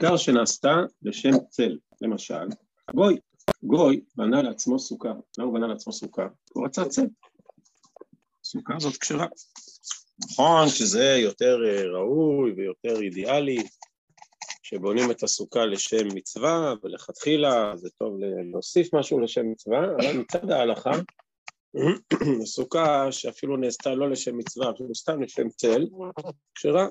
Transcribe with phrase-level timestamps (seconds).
[0.00, 2.46] בעיקר שנעשתה לשם צל, למשל,
[2.94, 3.18] גוי,
[3.62, 5.08] גוי בנה לעצמו סוכה,
[5.38, 6.26] למה הוא בנה לעצמו סוכה?
[6.52, 7.06] הוא רצה צל.
[8.44, 9.26] סוכה זאת כשרה.
[10.30, 13.58] נכון שזה יותר אה, ראוי ויותר אידיאלי,
[14.62, 18.18] שבונים את הסוכה לשם מצווה, ולכתחילה זה טוב
[18.52, 20.92] להוסיף משהו לשם מצווה, אבל מצד ההלכה,
[22.54, 25.86] סוכה שאפילו נעשתה לא לשם מצווה, אפילו סתם לשם צל,
[26.54, 26.86] כשרה.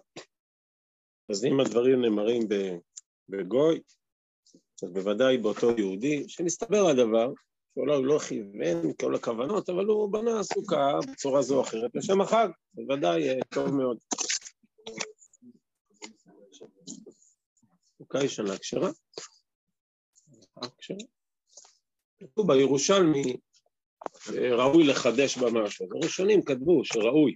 [1.29, 2.47] אז אם הדברים נאמרים
[3.29, 3.79] בגוי,
[4.83, 7.33] אז בוודאי באותו יהודי, שנסתבר הדבר,
[7.75, 12.47] שאולי לא כיוון כל הכוונות, אבל הוא בנה סוכה בצורה זו או אחרת לשם החג,
[12.73, 13.97] בוודאי אה, טוב מאוד.
[17.97, 18.89] סוכה ישנה כשרה.
[22.19, 23.37] כתוב בירושלמי,
[24.35, 25.87] ראוי לחדש בה משהו.
[25.95, 27.35] הראשונים כתבו שראוי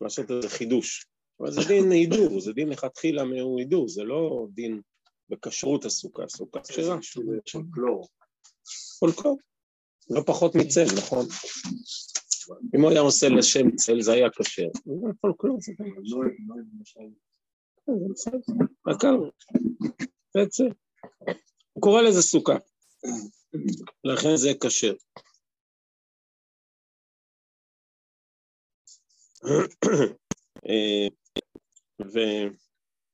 [0.00, 1.06] לעשות איזה חידוש.
[1.40, 4.80] אבל זה דין הידור, זה דין לכתחילה הוא הידור, זה לא דין
[5.28, 6.98] בכשרות הסוכה, סוכה כשרה.
[7.52, 8.08] פולקלור.
[9.00, 9.38] פולקלור.
[10.10, 11.26] לא פחות מצל, נכון.
[12.76, 14.68] אם הוא היה עושה לשם צל זה היה כשר.
[15.20, 15.72] פולקלור זה
[20.50, 20.64] זה
[21.72, 22.56] הוא קורא לזה סוכה.
[24.04, 24.94] לכן זה כשר.
[30.68, 31.08] אה,
[32.02, 32.18] ו...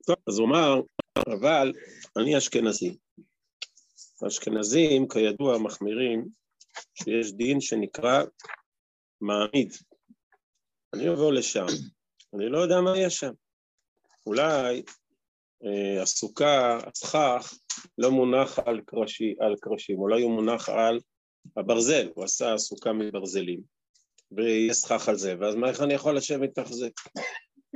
[0.06, 0.80] טוב, אז הוא אמר,
[1.18, 1.72] אבל
[2.16, 2.96] אני אשכנזי.
[4.22, 6.28] האשכנזים, כידוע, מחמירים
[6.94, 8.22] שיש דין שנקרא
[9.20, 9.72] מעמיד.
[10.94, 11.66] אני אבוא לשם,
[12.34, 13.32] אני לא יודע מה יש שם.
[14.26, 14.82] אולי
[15.64, 17.54] אה, הסוכה, הסכך,
[17.98, 21.00] לא מונח על, קרשי, על קרשים, אולי הוא מונח על
[21.56, 23.60] הברזל, הוא עשה סוכה מברזלים,
[24.32, 26.88] ויש סכך על זה, ואז מה, איך אני יכול לשבת מתח זה?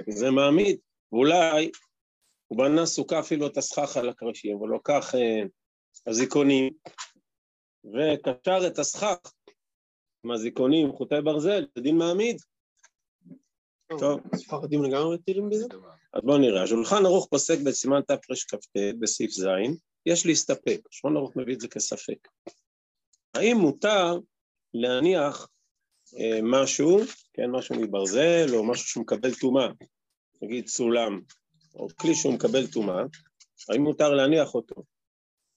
[0.08, 0.78] זה מעמיד,
[1.12, 1.70] ואולי
[2.48, 5.42] הוא בנה סוכה אפילו את הסכך על הקרשים, הוא לוקח אה,
[6.06, 6.72] אזיקונים
[7.84, 9.32] וקשר את הסכך
[10.24, 12.36] עם אזיקונים, חוטי ברזל, דין מעמיד.
[13.98, 14.20] טוב.
[14.36, 15.66] ספרדים לגמרי מטילים בזה?
[16.12, 19.46] אז בואו נראה, השולחן ערוך פוסק בסימן תרכ"ט בסעיף ז',
[20.06, 22.28] יש להסתפק, השולחן ערוך מביא את זה כספק.
[23.34, 24.18] האם מותר
[24.74, 25.48] להניח
[26.18, 26.98] אה, משהו,
[27.32, 29.68] כן, משהו מברזל, או משהו שמקבל טומאה,
[30.42, 31.20] נגיד סולם,
[31.74, 33.02] או כלי שהוא מקבל טומאה,
[33.68, 34.82] האם מותר להניח אותו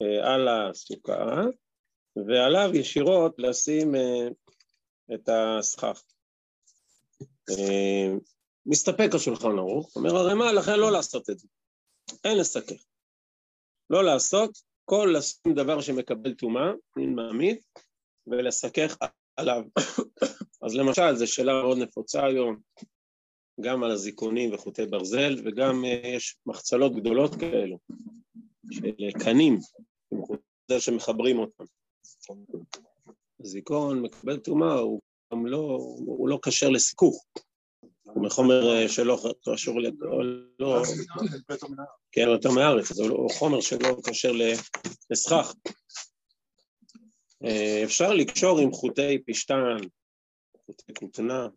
[0.01, 1.41] אה, על הסוכה,
[2.15, 4.27] ועליו ישירות לשים אה,
[5.13, 6.03] את הסכך.
[7.49, 8.11] אה,
[8.65, 11.47] מסתפק השולחן ערוך, אומר הרמ"א, לכן לא לעשות את זה.
[12.23, 12.85] אין לסכך.
[13.89, 17.57] לא לעשות, כל לשים דבר שמקבל טומאה, מין מעמיד,
[18.27, 18.97] ולסכך
[19.35, 19.63] עליו.
[20.65, 22.59] אז למשל, זו שאלה מאוד נפוצה היום,
[23.61, 27.77] גם על הזיכונים וחוטי ברזל, וגם uh, יש מחצלות גדולות כאלו,
[28.71, 29.59] של קנים,
[30.79, 31.63] שמחברים אותם.
[33.39, 35.01] הזיכרון מקבל טומאה, הוא
[35.33, 37.25] גם לא, הוא לא כשר לסיכוך.
[38.03, 39.19] הוא מחומר אה, שלא
[39.53, 39.85] קשור ל...
[40.59, 40.83] לא...
[42.11, 44.31] כן, יותר מהארץ, זה לא חומר שלא קשר
[45.09, 45.53] לסכך.
[47.43, 49.77] אה, אפשר לקשור עם חוטי פשטן,
[50.65, 51.47] חוטי כותנה.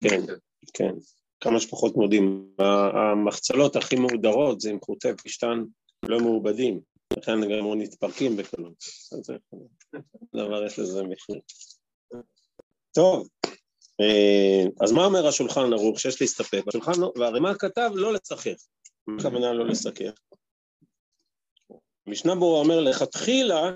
[0.00, 0.20] כן,
[0.74, 0.94] כן,
[1.40, 2.54] כמה שפחות מודים.
[2.58, 5.64] המחצלות הכי מהודרות זה עם חוטי פשטן
[6.08, 6.80] לא מעובדים,
[7.18, 8.74] לכן גם מתפרקים בקלות.
[10.36, 11.40] דבר יש לזה מחיר.
[12.94, 13.28] טוב,
[14.00, 16.62] אה, אז מה אומר השולחן ערוך שיש להסתפק?
[16.68, 18.56] השולחן, והרימה כתב לא לצחק.
[19.06, 20.12] מה הכוונה לא לסכך?
[22.06, 23.70] המשנה ברורה אומר לכתחילה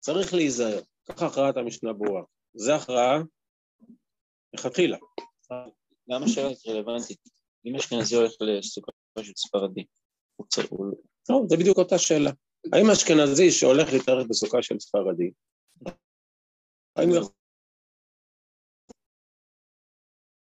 [0.00, 0.80] צריך להיזהר.
[1.08, 2.22] ככה הכרעת המשנה ברורה.
[2.54, 3.22] זה הכרעה
[4.54, 4.96] לכתחילה.
[6.08, 7.28] למה השאלה רלוונטית?
[7.66, 8.92] אם אשכנזי הולך לסוכה
[9.22, 9.84] של ספרדי,
[10.36, 10.72] הוא צריך...
[11.30, 12.30] לא, זה בדיוק אותה שאלה.
[12.72, 15.30] האם אשכנזי שהולך להתארח בסוכה של ספרדי,
[16.96, 17.32] האם הוא יכול...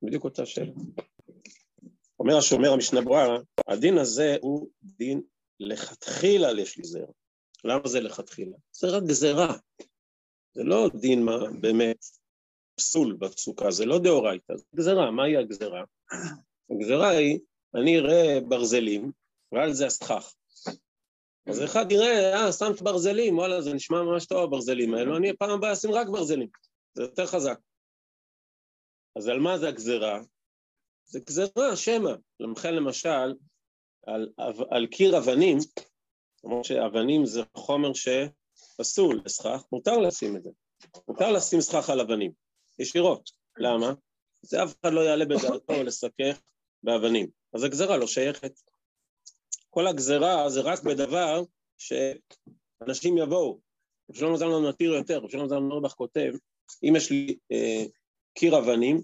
[0.02, 0.72] בדיוק אותה שאלה.
[2.18, 3.38] אומר השומר המשנה ברורה,
[3.68, 5.22] הדין הזה הוא דין
[5.60, 7.12] לכתחילה יש לי זרע.
[7.64, 8.56] למה זה לכתחילה?
[8.72, 9.56] זה רק גזירה.
[10.52, 12.04] זה לא דין מה באמת
[12.76, 15.10] פסול בסוכה, זה לא דאורייתא, זה גזירה.
[15.10, 15.84] מהי הגזירה?
[16.70, 17.38] הגזירה היא,
[17.74, 19.12] אני אראה ברזלים,
[19.52, 20.34] ועל זה הסכך.
[21.46, 25.50] אז אחד יראה, אה, שמת ברזלים, וואלה, זה נשמע ממש טוב הברזלים האלו, אני פעם
[25.50, 26.48] הבאה אשים רק ברזלים,
[26.94, 27.58] זה יותר חזק.
[29.16, 30.20] אז על מה זה הגזירה?
[31.04, 32.12] זה גזירה, שמא.
[32.40, 33.34] לכן למשל,
[34.06, 34.32] על,
[34.70, 35.58] על קיר אבנים,
[36.44, 40.50] למרות שאבנים זה חומר שפסול לסכך, מותר לשים את זה.
[41.08, 42.32] מותר לשים סכך על אבנים,
[42.78, 43.30] ישירות.
[43.58, 43.92] למה?
[44.42, 46.40] זה אף אחד לא יעלה בדעתו לסכך
[46.82, 47.30] באבנים.
[47.54, 48.60] אז הגזרה לא שייכת.
[49.70, 51.42] כל הגזרה זה רק בדבר
[51.78, 53.60] שאנשים יבואו.
[54.12, 56.32] שלום זלמן מתיר יותר, שלום זלמן נורבך כותב,
[56.82, 57.84] אם יש לי אה,
[58.34, 59.00] קיר אבנים,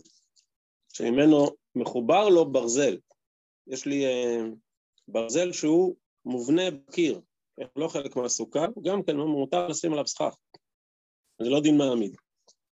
[0.93, 2.99] שממנו מחובר לו ברזל,
[3.67, 4.41] יש לי אה,
[5.09, 7.21] ברזל שהוא מובנה בקיר,
[7.77, 10.37] לא חלק מהסוכה, גם כן מותר לשים עליו סכך,
[11.43, 12.17] זה לא דין מעמיד.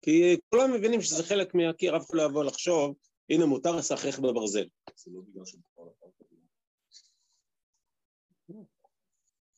[0.02, 2.94] כי כולם מבינים שזה חלק מהקיר, אף אחד לא יבוא לחשוב,
[3.30, 4.66] הנה מותר לשחק בברזל.
[4.96, 5.44] זה לא בגלל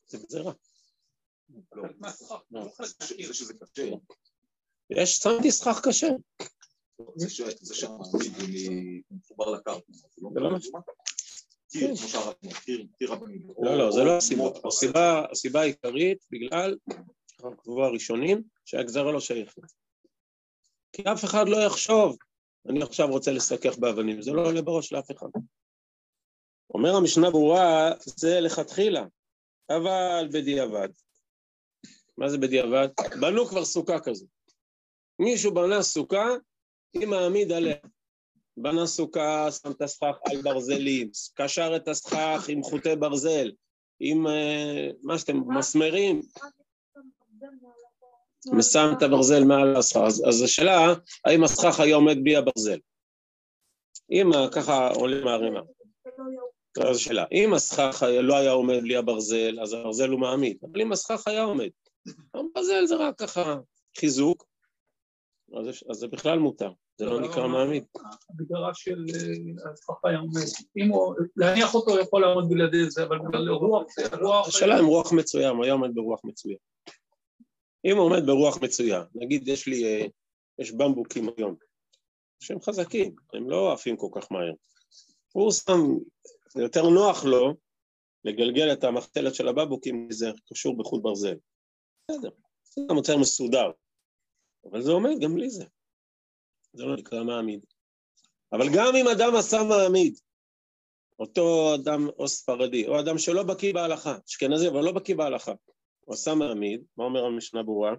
[0.05, 0.53] זה גזירה.
[4.89, 6.07] יש, שמתי סכך קשה.
[7.15, 8.31] זה שהמעמיד
[9.11, 9.91] מחובר לקרקע.
[13.61, 15.25] לא, לא, זה לא הסיבה.
[15.31, 16.77] הסיבה העיקרית בגלל,
[17.57, 19.61] קבוע הראשונים, שהגזרה לא שייכת.
[20.93, 22.17] כי אף אחד לא יחשוב,
[22.69, 25.27] אני עכשיו רוצה לסכך באבנים, זה לא עולה בראש לאף אחד.
[26.73, 29.05] אומר המשנה ברורה, זה לכתחילה,
[29.69, 30.89] אבל בדיעבד.
[32.17, 32.87] מה זה בדיעבד?
[33.21, 34.25] בנו כבר סוכה כזו.
[35.19, 36.27] מישהו בנה סוכה,
[36.93, 37.75] היא מעמיד עליה.
[38.57, 43.51] בנה סוכה, שם את הסכך על ברזלים, קשר את הסכך עם חוטי ברזל,
[43.99, 46.21] עם אה, מה שאתם, מסמרים,
[48.57, 50.01] ושם את הברזל מעל הסכך.
[50.01, 50.93] אז, אז השאלה,
[51.25, 52.77] האם הסכך היה עומד בלי הברזל?
[54.11, 55.61] אם ככה עולה מהרימה.
[56.77, 57.25] זו השאלה.
[57.31, 61.43] אם הסכך לא היה עומד בלי הברזל, אז הברזל הוא מעמיד, אבל אם הסכך היה
[61.43, 61.69] עומד,
[62.33, 63.57] הברזל זה רק ככה
[63.97, 64.45] חיזוק,
[65.59, 66.71] אז, אז זה בכלל מותר.
[66.97, 67.85] זה לא נקרא מעמיד.
[68.29, 69.05] הגדרה של
[69.71, 70.41] הסכך היה עומד.
[70.77, 73.83] אם הוא, להניח אותו יכול לעמוד בלעדי זה, אבל בגלל רוח,
[74.21, 74.47] רוח...
[74.47, 76.57] השאלה אם רוח מצוין, הוא היה עומד ברוח מצוין.
[77.85, 80.05] אם הוא עומד ברוח מצוין, נגיד יש לי, אה,
[80.59, 81.55] יש במבוקים היום,
[82.39, 84.53] שהם חזקים, הם לא עפים כל כך מהר.
[85.33, 85.79] הוא שם,
[86.55, 87.53] יותר נוח לו
[88.23, 91.35] לגלגל את המחתלת של הבמבוקים, כי זה קשור בחוט ברזל.
[92.07, 92.29] בסדר,
[92.75, 93.71] זה מוצר מסודר,
[94.71, 95.65] אבל זה עומד גם בלי זה.
[96.73, 97.65] זה לא נקרא מעמיד.
[98.53, 100.19] אבל גם אם אדם עשה מעמיד,
[101.19, 105.53] אותו אדם או ספרדי, או אדם שלא בקיא בהלכה, אשכנזי אבל לא בקיא בהלכה,
[106.05, 107.93] הוא עשה מעמיד, מה אומר המשנה ברורה?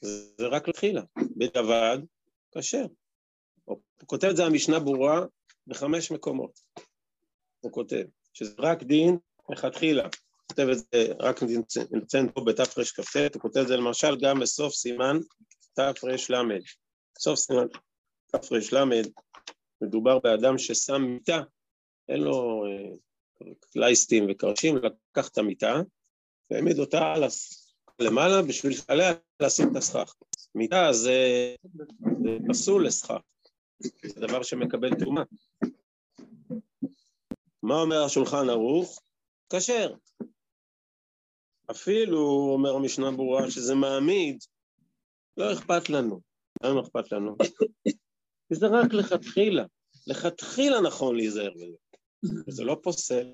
[0.00, 1.02] זה רק לתחילה,
[1.36, 1.98] בדבד,
[2.58, 2.86] כשר.
[3.64, 5.20] הוא כותב את זה המשנה ברורה
[5.66, 6.60] בחמש מקומות.
[7.60, 9.18] הוא כותב שזה רק דין
[9.50, 10.08] לכתחילה.
[10.46, 11.40] כותב את זה, רק
[11.90, 15.16] נציין פה בתרכ"ט, הוא כותב את זה למשל גם בסוף סימן
[15.74, 16.16] תר"ל.
[17.18, 17.66] סוף סימן
[18.30, 18.84] תר"ל
[19.82, 21.40] מדובר באדם ששם מיטה,
[22.08, 22.94] אין לו אה,
[23.72, 25.80] קלייסטים וקרשים, לקח את המיטה
[26.50, 27.24] והעמיד אותה על
[28.00, 29.12] למעלה בשביל שעליה
[29.42, 30.14] לשים את הסכך.
[30.54, 31.18] מיטה זה,
[32.22, 33.20] זה פסול לסכך,
[34.06, 35.22] זה דבר שמקבל תרומה.
[37.62, 39.02] מה אומר השולחן ערוך?
[39.52, 39.94] כשר.
[41.70, 44.38] אפילו, אומר המשנה ברורה, שזה מעמיד,
[45.36, 46.20] לא אכפת לנו.
[46.62, 47.36] למה אכפת לנו?
[48.48, 49.64] כי זה רק לכתחילה.
[50.06, 51.76] לכתחילה נכון להיזהר בזה.
[52.48, 53.26] וזה לא פוסל.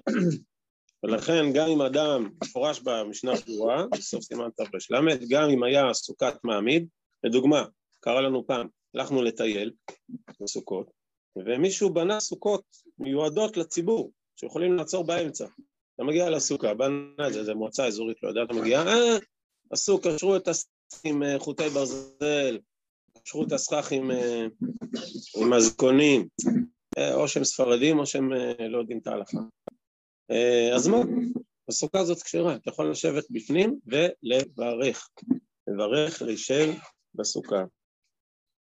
[1.02, 6.86] ולכן גם אם אדם מפורש במשנה ברורה, בסוף סימן תר"ל, גם אם היה סוכת מעמיד,
[7.24, 7.64] לדוגמה,
[8.00, 9.72] קרה לנו פעם, הלכנו לטייל
[10.42, 10.90] בסוכות,
[11.36, 12.62] ומישהו בנה סוכות
[12.98, 15.46] מיועדות לציבור, שיכולים לעצור באמצע.
[15.94, 19.16] אתה מגיע לסוכה, בנה את זה, זו מועצה אזורית, לא יודע, אתה מגיע, אה,
[19.70, 20.70] עשו, קשרו את הסכך
[21.04, 22.58] עם אה, חוטי ברזל,
[23.22, 24.46] קשרו את הסכך עם, אה,
[25.36, 26.28] עם הזקונים,
[26.98, 28.32] אה, או שהם ספרדים או שהם
[28.68, 29.38] לא יודעים את ההלכה.
[30.74, 30.96] אז מה?
[31.68, 35.08] הסוכה הזאת כשרה, אתה יכול לשבת בפנים ולברך,
[35.68, 36.72] לברך, להישב
[37.14, 37.64] בסוכה.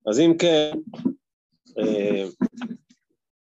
[0.07, 0.73] אז אם כן,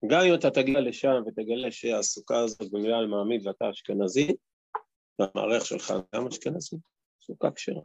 [0.07, 4.33] גם אם אתה תגיע לשם ותגלה שהסוכה הזאת בנויה על מעמיד ואתה אשכנזי,
[5.19, 6.77] והמערך שלך גם אשכנזי,
[7.23, 7.83] סוכה כשרה.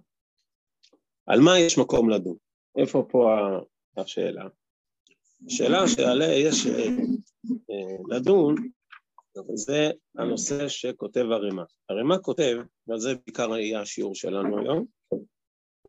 [1.26, 2.38] על מה יש מקום לדון?
[2.78, 3.30] איפה פה
[3.98, 4.48] השאלה?
[5.48, 6.88] השאלה שעליה יש אה,
[7.70, 8.56] אה, לדון
[9.54, 11.64] זה הנושא שכותב הרימה.
[11.90, 14.86] הרימה כותב, ועל זה בעיקר יהיה השיעור שלנו היום,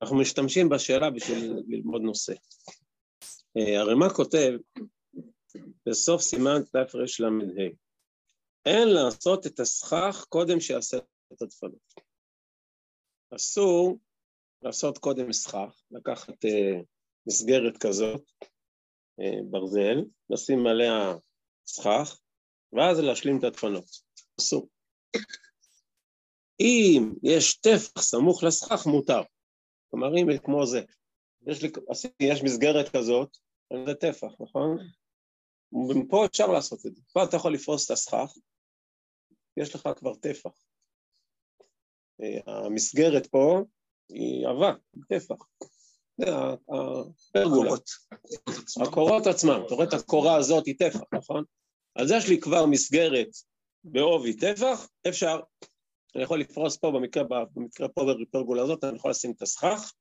[0.02, 2.34] אנחנו משתמשים בשאלה בשביל ללמוד נושא.
[3.56, 4.52] אה, הרימה כותב
[5.86, 7.28] בסוף סימן תרל"ה,
[8.66, 10.96] אין לעשות את הסכך קודם שיעשה
[11.32, 11.94] את הדפנות.
[13.34, 13.98] אסור
[14.62, 16.84] לעשות קודם סכך, לקחת uh,
[17.26, 18.22] מסגרת כזאת,
[19.20, 21.14] uh, ברזל, לשים עליה
[21.66, 22.20] סכך,
[22.74, 23.84] ואז להשלים את הדפנות.
[24.40, 24.68] אסור.
[26.60, 29.22] אם יש טפח סמוך לסכך, מותר.
[29.90, 30.80] כלומר, אם כמו זה,
[31.46, 31.70] יש, לי,
[32.20, 33.36] יש מסגרת כזאת,
[33.86, 34.78] זה טפח, נכון?
[36.10, 37.02] פה אפשר לעשות את זה.
[37.12, 38.32] פה אתה יכול לפרוס את הסכך,
[39.56, 40.50] יש לך כבר טפח.
[42.20, 43.60] אה, המסגרת פה
[44.08, 44.72] היא עבה,
[45.08, 45.46] טפח.
[46.16, 47.70] זה הפרגולה.
[48.82, 51.44] הקורות עצמם, אתה רואה את הקורה הזאת היא טפח, נכון?
[51.96, 53.28] אז יש לי כבר מסגרת
[53.84, 55.40] בעובי טפח, אפשר,
[56.14, 57.24] אני יכול לפרוס פה במקרה,
[57.54, 59.92] במקרה פה בפרגולה הזאת, אני יכול לשים את הסכך,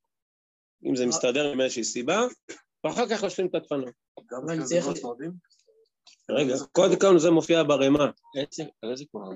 [0.86, 2.26] אם זה מסתדר עם איזושהי סיבה,
[2.84, 3.90] ואחר כך להשלים את הדפנות.
[4.32, 5.32] גם לא צמדים?
[6.32, 8.06] רגע, קודם כל זה מופיע ברימה,
[8.38, 9.36] איזה- על איזה קורה?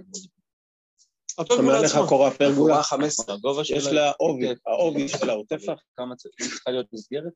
[1.41, 3.35] אתה מעלה לך קורה פרגולה, קורה 15.
[3.35, 3.91] הגובה יש שלה...
[3.91, 6.35] לה עובי, העובי שלה הוא טפח, כמה צריך?
[6.37, 7.33] צריכה להיות מסגרת?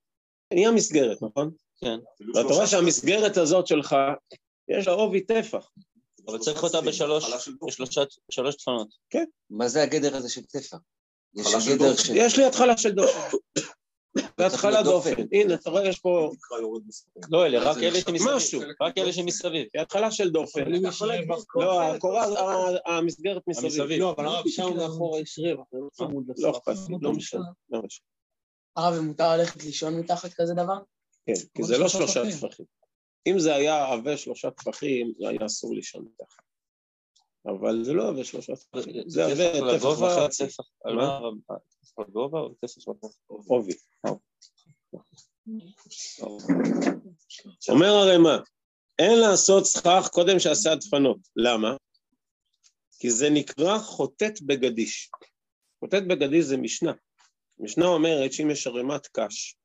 [0.54, 1.52] נהיה מסגרת, נכון?
[1.82, 1.98] כן.
[2.36, 3.96] ואתה רואה שהמסגרת הזאת שלך,
[4.70, 5.72] יש לה עובי טפח.
[6.28, 7.26] אבל צריך אותה בשלוש,
[8.32, 8.88] שלוש דפנות.
[9.50, 10.78] מה זה הגדר הזה של טפח?
[11.36, 11.96] יש התחלה גדר.
[11.96, 12.14] של...
[12.16, 13.38] יש לי התחלה של דופן.
[14.38, 15.14] זה התחלת דופן.
[15.32, 16.32] הנה, אתה רואה, יש פה...
[17.32, 18.36] לא אלה, רק אלה שמסביב.
[18.36, 18.62] משהו.
[18.82, 19.66] רק אלה שמסביב.
[19.74, 20.72] היא התחלה של דופן.
[21.56, 23.82] לא, הקורה, ה- המסגרת מסביב.
[24.00, 26.52] לא, אבל הרב שם מאחורה יש רווח, לא צמוד לא.
[26.52, 27.42] אכפת לי, לא משנה.
[27.70, 28.06] לא משנה.
[28.76, 30.78] הרב, ומותר ללכת לישון מתחת כזה דבר?
[31.26, 32.66] כן, כי זה לא שלושה טפחים.
[33.28, 36.44] אם זה היה עבה שלושה טפחים, זה היה אסור לישון מתחת.
[37.46, 39.10] אבל זה לא עבה שלושה טפחים.
[39.10, 40.44] זה עבה טפח וחצי.
[40.86, 41.20] מה?
[41.50, 41.56] מה?
[41.82, 43.08] טפח לגובה או טפח לגובה?
[43.48, 43.74] עובי.
[47.70, 48.38] אומר הרמ"א,
[49.00, 51.18] אין לעשות סכך קודם שעשה דפנות.
[51.36, 51.76] למה?
[53.00, 55.10] כי זה נקרא חוטאת בגדיש.
[55.80, 56.94] חוטאת בגדיש זה משנה.
[57.60, 59.56] משנה אומרת שאם יש ערימת קש,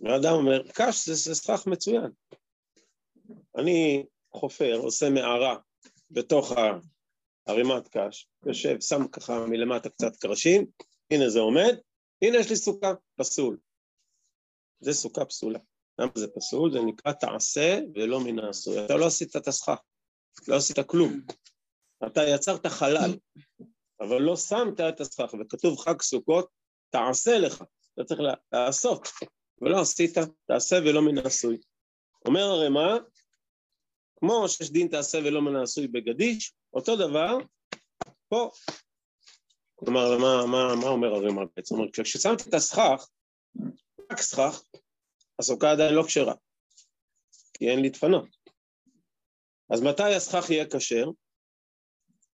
[0.00, 2.10] ואדם אומר, קש זה, סכך מצוין.
[3.58, 5.56] אני חופר, עושה מערה
[6.10, 6.52] בתוך
[7.46, 10.66] הערימת קש, יושב, שם ככה מלמטה קצת קרשים,
[11.10, 11.76] הנה זה עומד,
[12.22, 13.58] הנה יש לי סוכה, פסול.
[14.80, 15.58] זה סוכה פסולה.
[15.98, 16.72] למה זה פסול?
[16.72, 18.84] זה נקרא תעשה ולא מן העשוי.
[18.84, 19.78] אתה לא עשית את הסכך,
[20.48, 21.20] לא עשית כלום.
[22.06, 23.16] אתה יצרת חלל,
[24.00, 26.48] אבל לא שמת את הסכך, וכתוב חג סוכות,
[26.90, 27.64] תעשה לך.
[27.94, 28.20] אתה צריך
[28.52, 29.08] לעשות,
[29.64, 31.58] ולא עשית, תעשה ולא מן העשוי.
[32.24, 32.98] אומר הרמ"א,
[34.16, 37.38] כמו שיש דין תעשה ולא מן העשוי בגדיש, אותו דבר,
[38.28, 38.50] פה.
[39.74, 41.74] כלומר, מה, מה, מה אומר הרמ"א בעצם?
[41.74, 43.08] אומר, כששמתי את הסכך,
[44.12, 44.62] רק סכך,
[45.38, 46.34] הסוכה עדיין לא כשרה,
[47.52, 48.28] כי אין לי דפנות.
[49.70, 51.06] אז מתי הסכך יהיה כשר?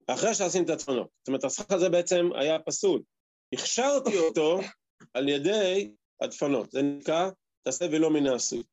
[0.08, 1.10] אחרי שעשינו את הדפנות.
[1.20, 3.02] זאת אומרת, הסכך הזה בעצם היה פסול.
[3.54, 4.60] הכשרתי אותו
[5.14, 5.92] על ידי
[6.22, 6.72] הדפנות.
[6.72, 7.30] זה נקרא
[7.64, 8.64] תעשה ולא מן העשוי.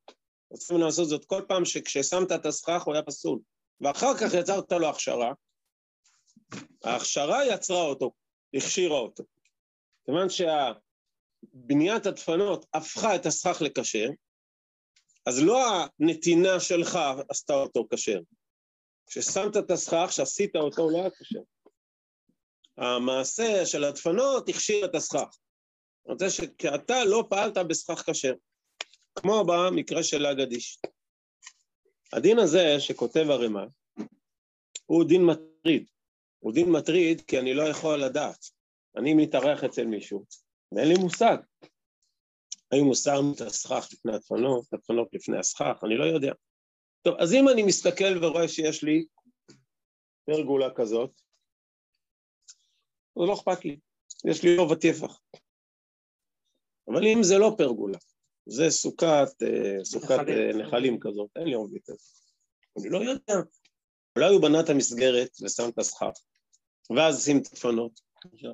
[0.49, 3.39] תעשה ולא לעשות זאת כל פעם שכששמת את הסכך הוא היה פסול.
[3.81, 5.33] ואחר כך יצרת לו הכשרה,
[6.85, 8.13] ההכשרה יצרה אותו,
[8.55, 9.25] הכשירה אותו.
[10.05, 14.09] כיוון שבניית הדפנות הפכה את הסכך לכשר,
[15.27, 15.61] אז לא
[16.01, 18.21] הנתינה שלך עשתה אותו כשר.
[19.07, 21.41] כששמת את הסכך, שעשית אותו, הוא לא היה כשר.
[22.77, 25.37] המעשה של הדפנות הכשיר את הסכך.
[26.05, 28.35] רוצה שאתה לא פעלת בסכך כשר,
[29.15, 30.79] כמו במקרה של הגדיש.
[32.13, 33.65] הדין הזה שכותב הרמ"א,
[34.87, 35.89] הוא דין מטריד.
[36.39, 38.47] הוא דין מטריד כי אני לא יכול לדעת.
[38.97, 40.25] אני מתארח אצל מישהו,
[40.73, 41.37] ואין לי מושג.
[42.73, 46.33] האם הוא שם את הסכך לפני הדפנות, הדפנות לפני הסכך, אני לא יודע.
[47.03, 49.05] טוב, אז אם אני מסתכל ורואה שיש לי
[50.25, 51.21] פרגולה כזאת,
[53.19, 53.77] זה לא אכפת לי,
[54.25, 55.21] יש לי רוב הטפח.
[56.89, 57.99] אבל אם זה לא פרגולה,
[58.47, 62.05] זה סוכת, אה, סוכת אה, נחלים כזאת, אין לי הטפח.
[62.79, 63.35] אני לא יודע.
[64.17, 66.11] אולי הוא בנה את המסגרת ושם את הסכך,
[66.97, 68.01] ואז שים את הדפנות,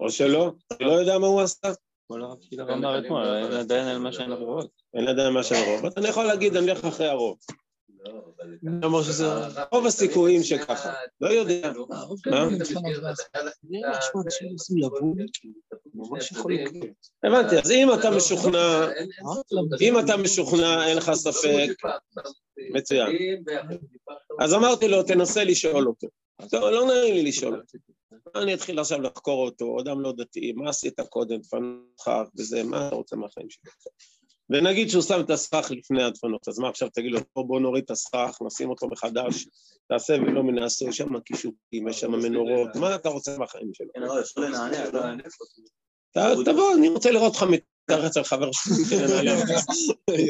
[0.00, 1.73] או שלא, אני לא יודע מה הוא עשה.
[2.06, 4.70] כל הרב שילר אמר אתמול, אין עדיין על מה שאין לראות.
[4.94, 7.38] אין עדיין מה שאני רוב, אז אני יכול להגיד, אני אלך אחרי הרוב.
[8.66, 9.26] אני אומר שזה...
[9.72, 11.72] רוב הסיכויים שככה, לא יודע.
[16.32, 16.88] יכול לקרות.
[17.24, 18.88] הבנתי, אז אם אתה משוכנע,
[19.80, 21.68] אם אתה משוכנע, אין לך ספק,
[22.74, 23.08] מצוין.
[24.40, 26.06] אז אמרתי לו, תנסה לשאול אותו.
[26.50, 27.78] טוב, לא נעים לי לשאול אותו.
[28.34, 32.94] אני אתחיל עכשיו לחקור אותו, אדם לא דתי, מה עשית קודם, דפנותך וזה, מה אתה
[32.94, 33.70] רוצה מהחיים שלי?
[34.50, 37.85] ונגיד שהוא שם את הסכך לפני הדפנות, אז מה עכשיו תגיד לו, בוא, בוא נוריד
[37.85, 39.47] את הסכך, נשים אותו מחדש,
[39.88, 43.87] תעשה ולא העשוי, יש שם קישוטים, יש שם מנורות, מה אתה רוצה מהחיים שלו?
[46.17, 48.75] ת- תבוא, אני רוצה לראות אותך מתאר אצל חבר שלי,
[49.17, 49.50] נעלה אותך.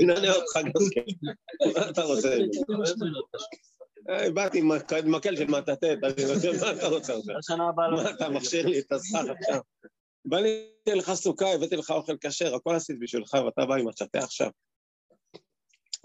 [0.06, 1.26] נעלה אותך גם כן.
[1.80, 2.36] מה אתה רוצה?
[4.34, 7.14] באתי עם מק- מקל של מטאטא, אני יודע, מה אתה רוצה
[7.90, 7.96] לא...
[7.96, 9.60] מה אתה מכשיר לי את הסכך עכשיו?
[10.28, 14.50] בניתי לך סוכה, הבאתי לך אוכל כשר, הכל עשית בשבילך, ואתה בא עם מטאטא עכשיו.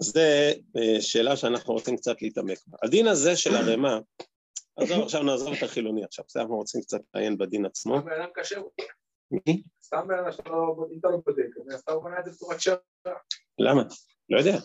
[0.02, 2.78] זה אה, שאלה שאנחנו רוצים קצת להתעמק בה.
[2.82, 3.98] הדין הזה של ערימה,
[4.76, 8.02] עזוב, עכשיו נעזוב את החילוני עכשיו, בסדר, אנחנו רוצים קצת לעיין בדין עצמו.
[8.02, 8.60] בן אדם קשה,
[9.30, 9.62] מי?
[9.82, 11.48] סתם בן אדם שלא אם אתה לא בודק,
[12.26, 12.76] בצורת שעה.
[13.58, 13.82] למה?
[14.30, 14.58] לא יודע.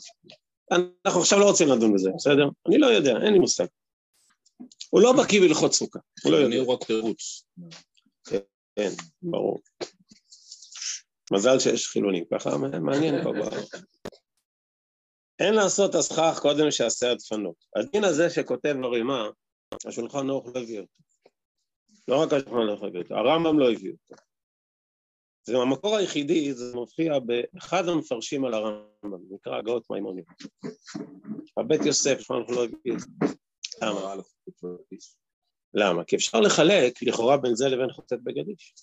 [1.06, 2.50] אנחנו עכשיו לא רוצים לדון בזה, בסדר?
[2.68, 3.66] אני לא יודע, אין לי מושג.
[4.90, 6.48] הוא לא בקיא בהלכות סוכה, הוא לא יודע.
[6.48, 7.46] אני הוא רק תירוץ.
[8.80, 8.90] כן,
[9.22, 9.60] ברור.
[11.34, 12.50] מזל שיש חילונים, ככה
[12.82, 13.32] מעניין פה.
[15.40, 17.56] אין לעשות הסכך קודם שיעשה הדפנות.
[17.76, 19.30] הדין הזה שכותב ברימה,
[19.86, 20.94] השולחן ערוך לא הביא אותו.
[22.08, 24.24] לא רק השולחן ערוך הביא אותו, הרמב"ם לא הביא אותו.
[25.44, 30.28] זה המקור היחידי, זה מופיע באחד המפרשים על הרמב"ם, נקרא הגאות מימוניות.
[31.58, 33.08] הבית יוסף, שולחן ערוך לא הביא את זה.
[33.82, 34.16] למה?
[35.74, 36.04] למה?
[36.04, 38.74] כי אפשר לחלק לכאורה בין זה לבין חוטאת בגדיש.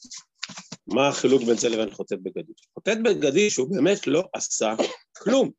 [0.87, 2.69] מה החילוק בין זה לבין חוטאת בגדיש?
[2.75, 4.75] חוטאת בגדיש הוא באמת לא עשה
[5.17, 5.51] כלום.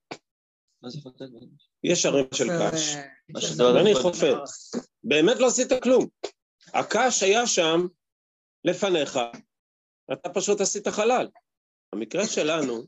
[0.81, 1.25] מה זה חוטא?
[1.84, 2.96] יש ערימה של קש,
[3.57, 3.93] קודם.
[4.01, 4.43] חופר.
[5.03, 6.07] באמת לא עשית כלום.
[6.74, 7.88] הקש היה שם
[8.63, 9.19] לפניך,
[10.13, 11.27] אתה פשוט עשית חלל.
[11.96, 12.84] במקרה שלנו,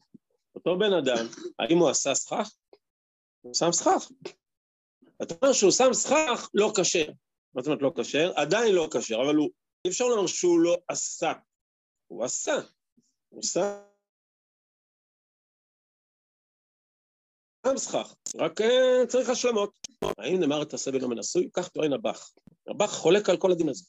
[0.55, 1.25] אותו בן אדם,
[1.59, 2.51] האם הוא עשה סכך?
[3.41, 4.09] הוא שם סכך.
[5.21, 7.11] אתה אומר שהוא שם סכך, לא כשר.
[7.53, 8.31] מה זאת אומרת לא כשר?
[8.35, 9.49] עדיין לא כשר, אבל הוא,
[9.85, 11.33] אי אפשר לומר שהוא לא עשה.
[12.07, 12.55] הוא עשה.
[13.29, 13.89] הוא שם
[17.67, 19.71] שם סכך, רק אה, צריך השלמות.
[20.17, 21.49] האם נאמר את הסבל לא מנשוי?
[21.53, 22.31] כך טוען הבח.
[22.67, 23.83] הבח חולק על כל הדין הזה.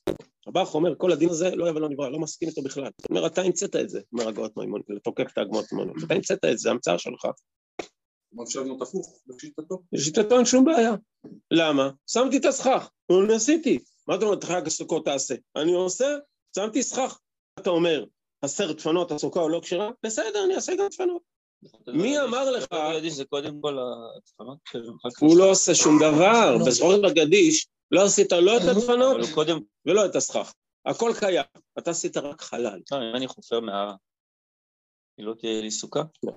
[0.46, 2.82] הבח אומר, כל הדין הזה לא היה ולא נברא, לא מסכים איתו בכלל.
[2.82, 5.92] הוא אומר, אתה המצאת את זה, אומר הגאות מימון, לתוקף את הגמות מימון.
[6.04, 7.26] אתה המצאת את זה המצאה שלך.
[8.32, 9.82] מה אפשר לבנות הפוך, לשיטתו?
[9.92, 10.92] לשיטתו אין שום בעיה.
[11.50, 11.90] למה?
[12.06, 13.78] שמתי את הסכך, אני עשיתי.
[14.08, 15.34] מה אתה אומר, את חג הסוכות תעשה?
[15.56, 16.16] אני עושה,
[16.56, 17.18] שמתי סכך.
[17.58, 18.04] אתה אומר,
[18.44, 19.90] חסר דפנות, הסוכה או לא כשרה?
[20.02, 21.22] בסדר, אני אעשה גם דפנות.
[21.86, 24.58] מי אמר לך- בגדיש זה קודם כל הדפנות.
[25.20, 29.16] הוא לא עושה שום דבר, בסחורת בגדיש לא עשית לא את הדפנות
[29.86, 30.52] ולא את הסכך.
[30.86, 31.44] הכל קיים,
[31.78, 32.80] אתה עשית רק חלל.
[32.92, 33.94] לא, אם אני חופר מערה,
[35.18, 36.00] היא לא תהיה לי סוכה?
[36.22, 36.32] לא,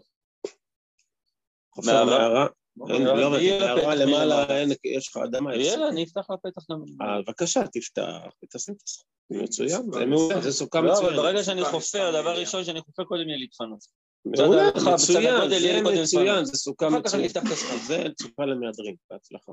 [1.77, 2.47] ויהיה לה מערה
[2.79, 4.57] פתח למעלה, מלמעלה.
[4.57, 5.55] אין, יש לך אדמה.
[5.55, 6.83] יש יאללה, אני אפתח לה פתח גם.
[7.01, 8.03] אה, בבקשה, תפתח
[8.43, 9.03] ותשים את הסכך.
[9.31, 11.15] מצוין, זה מעולה, זה סוכה לא, אבל.
[11.15, 13.79] ברגע שאני חופר, דבר ראשון שאני חופר קודם יהיה לי דפנות.
[14.25, 16.45] מעולה, מצוין, זה מצוין.
[16.45, 17.25] זה סוכה אחר כך אני.
[17.25, 17.86] אפתח את הסכך.
[17.88, 19.51] זה סוכה למהדרין, בהצלחה.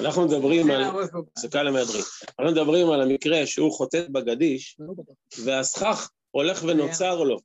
[0.00, 0.84] אנחנו מדברים על
[1.38, 2.02] סוכה למהדרין.
[2.38, 4.78] אנחנו מדברים על המקרה שהוא חוטאת בגדיש,
[5.44, 7.38] והסכך הולך ונוצר לו.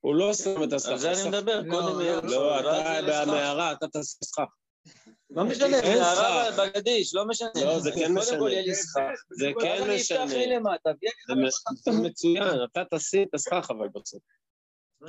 [0.00, 0.90] הוא לא שם את הסכך.
[0.90, 2.22] על זה אני מדבר, לא, קודם לא.
[2.22, 3.26] לא, אתה לי סכך.
[3.28, 4.44] במערה, אתה תעשה סכך.
[5.30, 5.66] לא משנה,
[5.98, 6.50] מערה.
[6.66, 7.48] בגדיש, לא משנה.
[7.64, 8.24] לא, זה כן משנה.
[8.26, 9.10] קודם כל יהיה לי סכך.
[9.30, 10.26] זה כן משנה.
[11.84, 14.22] זה מצוין, אתה תשים את הסכך אבל בסוף.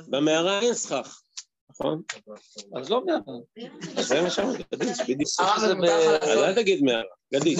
[0.08, 1.20] במערה אין סכך,
[1.70, 2.02] נכון?
[2.76, 3.38] אז לא מערה.
[4.02, 5.30] זה מה שאמרתי, גדיש, בדיוק.
[5.40, 5.64] אז
[6.44, 7.58] אל תגיד מערה, גדיש.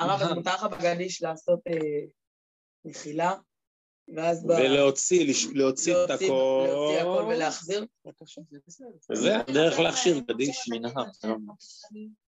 [0.00, 1.72] הרב, אז- מותר לך בגדיש לעשות אה,
[2.84, 3.34] מחילה,
[4.16, 6.64] ואז ב- ולהוציא לש- להוציא את הכל.
[6.68, 7.84] להוציא הכל ולהחזיר?
[9.12, 10.20] זה הדרך להכשיר.
[10.70, 11.04] מנהר.
[11.22, 11.36] זה לא-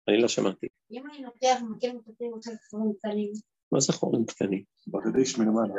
[0.08, 0.68] אני לא שמעתי.
[0.92, 3.32] אם אני לוקח ומכיר מטפלים עכשיו חורים קטנים,
[3.72, 4.64] מה זה חורים קטנים?
[4.88, 5.74] בגדיש מלמעלה.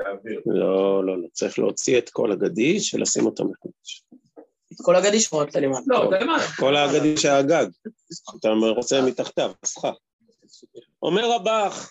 [0.46, 1.28] לא, לא, לא.
[1.32, 4.04] צריך להוציא את כל הגדיש ולשים אותו מחדש.
[4.72, 5.80] את כל הגדיש או רק למטה?
[5.86, 6.42] לא, אתה למעלה.
[6.58, 7.66] כל הגדיש הגג.
[8.40, 9.94] אתה רוצה מתחתיו, הסכך.
[11.02, 11.90] אומר הבח,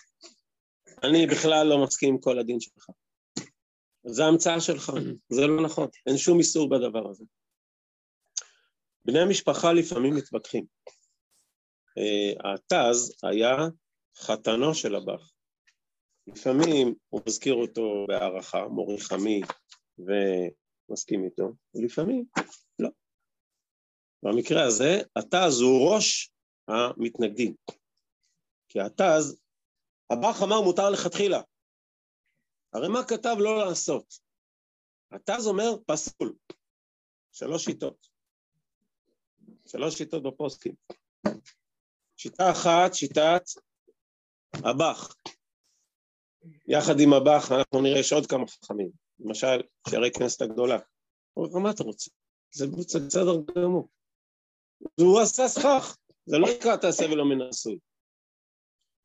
[1.02, 2.86] אני בכלל לא מסכים עם כל הדין שלך.
[4.06, 4.92] זה המצאה שלך,
[5.28, 7.24] זה לא נכון, אין שום איסור בדבר הזה.
[9.04, 10.66] בני משפחה לפעמים מתווכחים.
[11.98, 13.56] אה, התז היה
[14.16, 15.32] חתנו של הבח.
[16.26, 19.40] לפעמים הוא מזכיר אותו בהערכה, מורי חמי,
[19.98, 22.24] ומסכים איתו, ולפעמים
[22.78, 22.88] לא.
[24.22, 26.30] במקרה הזה, התז הוא ראש
[26.68, 27.54] המתנגדים.
[28.68, 29.40] כי התז,
[30.10, 31.40] הבח אמר מותר לכתחילה.
[32.74, 34.14] הרי מה כתב לא לעשות?
[35.12, 36.34] התז אומר פסול.
[37.32, 38.08] שלוש שיטות.
[39.66, 40.74] שלוש שיטות בפוסקים.
[42.16, 43.42] שיטה אחת, שיטת
[44.52, 45.14] הבח.
[46.66, 48.90] יחד עם הבח אנחנו נראה שיש עוד כמה חכמים.
[49.20, 50.78] למשל, שערי כנסת הגדולה.
[51.34, 52.10] הוא אומר, מה אתה רוצה?
[52.50, 53.88] זה בסדר גמור.
[54.98, 57.78] והוא עשה סכך, זה לא נקרא תעשה ולא מן העשוי.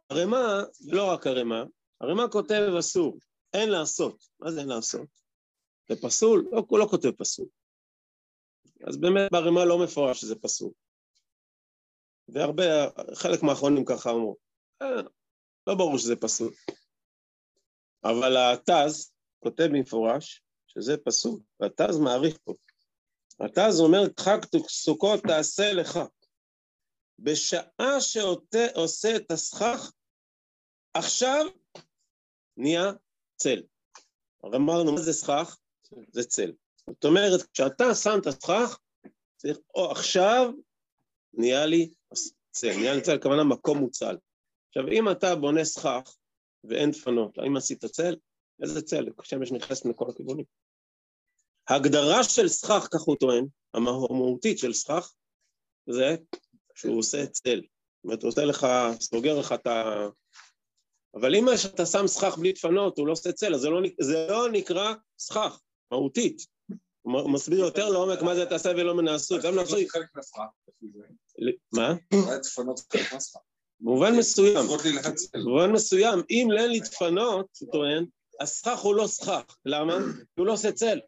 [0.10, 1.64] ערימה, לא רק ערימה,
[2.00, 3.18] ערימה כותב אסור,
[3.54, 4.24] אין לעשות.
[4.40, 5.08] מה זה אין לעשות?
[5.90, 6.48] זה פסול?
[6.52, 7.48] לא, הוא לא כותב פסול.
[8.88, 10.72] אז באמת בערימה לא מפורש שזה פסול.
[12.28, 12.64] והרבה,
[13.16, 14.38] חלק מהאחרונים ככה אמרו,
[14.82, 15.02] אה,
[15.68, 16.54] לא ברור שזה פסול.
[18.04, 22.54] אבל התז כותב במפורש שזה פסול, והתז מעריך פה.
[23.70, 26.00] זה אומר, חג סוכות תעשה לך.
[27.20, 29.92] בשעה שעושה את הסכך,
[30.94, 31.46] עכשיו
[32.58, 32.92] נהיה
[33.39, 33.62] צל.
[34.43, 35.58] הרי אמרנו, מה זה סכך?
[36.12, 36.52] זה צל.
[36.88, 38.80] זאת אומרת, כשאתה שם את הסכך,
[39.38, 40.52] צריך, או עכשיו
[41.34, 41.89] נהיה לי
[42.52, 42.75] צל.
[42.75, 44.17] נהיה לי צל, הכוונה מקום מוצל.
[44.67, 46.15] עכשיו, אם אתה בונה סכך
[46.63, 48.15] ואין דפנות, האם עשית צל?
[48.62, 49.06] איזה צל?
[49.19, 50.45] השמש נכנסת מכל הכיוונים.
[51.67, 55.13] ההגדרה של סכך, כך הוא טוען, המהותית של סכך,
[55.88, 56.15] זה
[56.75, 57.62] שהוא עושה צל.
[57.62, 58.67] זאת אומרת, הוא עושה לך,
[58.99, 60.08] סוגר לך את ה...
[61.15, 61.45] אבל אם
[61.76, 64.93] אתה שם סכך בלי דפנות, הוא לא עושה צל, אז זה לא, זה לא נקרא
[65.19, 65.60] סכך,
[65.91, 66.41] מהותית.
[67.02, 69.38] הוא מסביר יותר לעומק מה זה תעשה ולא מנעשו.
[69.43, 69.88] גם לעשוי...
[71.74, 71.93] מה?
[73.80, 74.65] במובן מסוים,
[75.34, 78.06] במובן מסוים, אם אין לי דפנות, הוא טוען,
[78.39, 79.56] הסכך הוא לא סכך.
[79.65, 79.98] למה?
[80.36, 81.00] כי הוא לא עושה צל.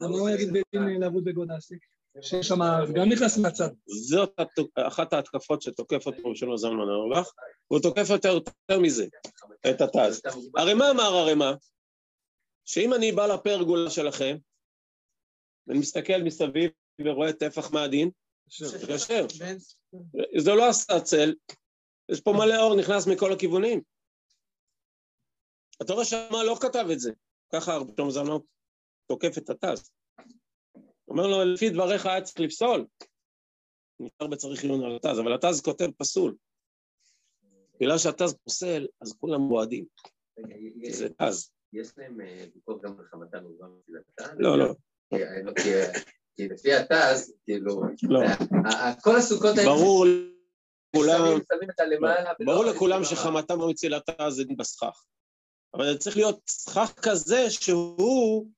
[0.00, 1.76] מה הוא יגיד בדין לעבוד בגודסק?
[2.22, 2.58] שיש שם,
[2.94, 3.68] גם נכנס מהצד.
[4.08, 4.34] זאת
[4.74, 7.32] אחת ההתקפות שתוקף אותו שלמה זלמן אורבך,
[7.70, 9.06] והוא תוקף יותר, יותר מזה,
[9.70, 10.22] את התז.
[10.56, 11.52] הרי מה אמר הרי מה?
[12.64, 14.36] שאם אני בא לפרגולה שלכם,
[15.66, 16.70] ואני מסתכל מסביב
[17.00, 18.10] ורואה טפח מהדין,
[18.60, 19.26] יושב.
[20.38, 21.34] זה לא עשה צל,
[22.08, 23.80] יש פה מלא אור נכנס מכל הכיוונים.
[25.92, 27.12] רואה שמה לא כתב את זה,
[27.52, 28.36] ככה שלמה זלמן
[29.06, 29.90] תוקף את התז.
[31.10, 32.86] אומר לו, לפי דבריך היה צריך לפסול.
[34.00, 36.34] נשאר בצריך עיון על התז, אבל התז כותב פסול.
[37.80, 39.84] בגלל שהתז פוסל, אז כולם מועדים.
[40.90, 41.50] זה תז.
[41.72, 42.20] יש להם
[42.54, 44.36] ויכוח גם בחמתן וגם בתפילתן?
[44.38, 44.74] לא, לא.
[46.36, 48.20] כי לפי התז, כאילו, לא.
[49.02, 49.70] כל הסוכות האלה...
[49.70, 50.06] ברור
[50.94, 51.40] לכולם.
[52.44, 55.04] ברור לכולם שחמתם ומצילתה זה דין בסכך.
[55.74, 58.48] אבל זה צריך להיות סכך כזה שהוא,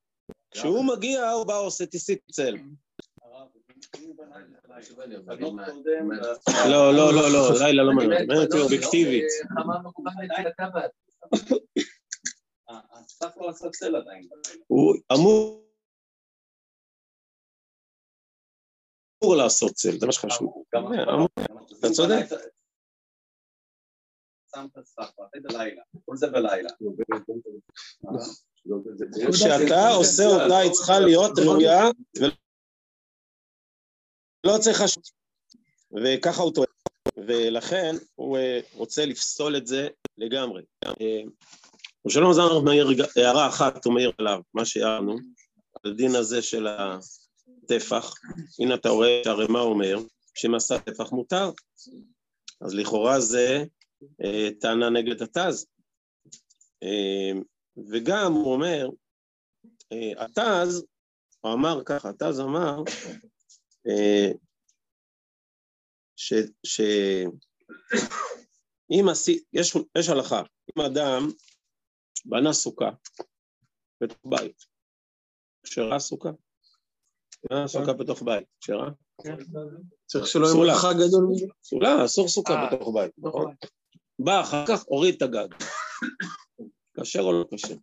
[0.52, 2.56] כשהוא מגיע, הוא בא עושה טיסית צל.
[6.70, 9.24] לא, לא, לא, לא, לילה לא מעניין, מעניין אותי אובייקטיבית.
[12.68, 14.28] הסף לא עשה צל עדיין.
[14.66, 15.62] הוא אמור
[19.36, 20.64] לעשות צל, זה מה שחשוב.
[21.78, 22.26] אתה צודק.
[24.54, 26.70] שם את הסף, עשית לילה, כל זה בלילה.
[29.32, 31.84] כשאתה עושה אותה, היא צריכה להיות ראויה,
[34.46, 35.02] ולא צריך חשוב.
[36.04, 36.66] וככה הוא טועה.
[37.16, 38.38] ולכן הוא
[38.74, 40.62] רוצה לפסול את זה לגמרי.
[42.06, 45.16] ושלום זמר מעיר הערה אחת, הוא מעיר עליו, מה שהערנו,
[45.74, 48.14] על הדין הזה של הטפח.
[48.60, 49.98] הנה אתה רואה שהרי מה אומר?
[50.34, 51.50] שמסע טפח מותר.
[52.60, 53.64] אז לכאורה זה
[54.24, 55.66] אה, טענה נגד התז.
[57.78, 58.88] אה, וגם הוא אומר,
[59.92, 60.84] אה, התז,
[61.40, 62.82] הוא אמר ככה, התז אמר,
[66.16, 66.32] ש...
[66.66, 66.80] ש...
[68.90, 71.28] אם עשי, יש, יש הלכה, אם אדם
[72.24, 72.90] בנה סוכה
[74.00, 74.62] בתוך בית,
[75.62, 76.30] כשרה סוכה?
[77.50, 78.90] בנה סוכה בתוך בית, כשרה?
[80.06, 81.46] צריך שלא יהיה מרחק גדול מזה.
[81.60, 83.54] פסולה, אסור סוכה בתוך בית, נכון?
[84.18, 85.48] בא אחר כך, הוריד את הגג.
[87.02, 87.74] כשר או לא כשר?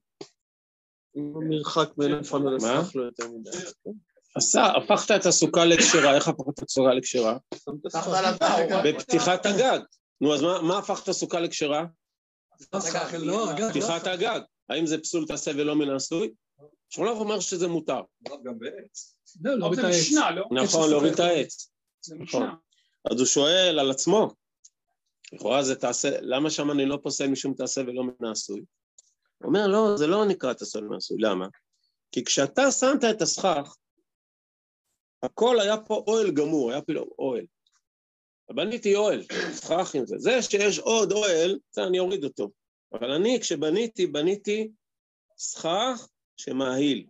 [1.18, 3.50] אם המרחק בין לפניו לסך לא יותר מדי.
[4.36, 7.38] עשה, הפכת את הסוכה לכשרה, איך הפכת את הסוכה לכשרה?
[8.86, 9.80] בפתיחת הגג.
[10.22, 11.86] נו, אז מה הפכת את הסוכה לכשרה?
[13.70, 14.40] פתיחת הגג.
[14.70, 16.32] האם זה פסול תעשה ולא מן העשוי?
[16.90, 18.02] שמואל אומר שזה מותר.
[18.44, 19.16] גם בעץ.
[19.42, 20.46] לא, זה משנה, לא?
[20.52, 21.72] נכון, להוריד את העץ.
[22.20, 22.50] נכון.
[23.12, 24.30] אז הוא שואל על עצמו,
[25.34, 28.62] לכאורה זה תעשה, למה שם אני לא פוסל משום תעשה ולא מן העשוי?
[29.42, 31.48] הוא אומר, לא, זה לא נקרא תעשה מן העשוי, למה?
[32.12, 33.76] כי כשאתה שמת את הסכך,
[35.24, 37.46] הכל היה פה אוהל גמור, היה פה אוהל.
[38.52, 40.16] בניתי אוהל, סכך עם זה.
[40.18, 42.50] זה שיש עוד אוהל, זה אני אוריד אותו.
[42.94, 44.72] אבל אני, כשבניתי, בניתי
[45.38, 47.08] סכך שמאהיל.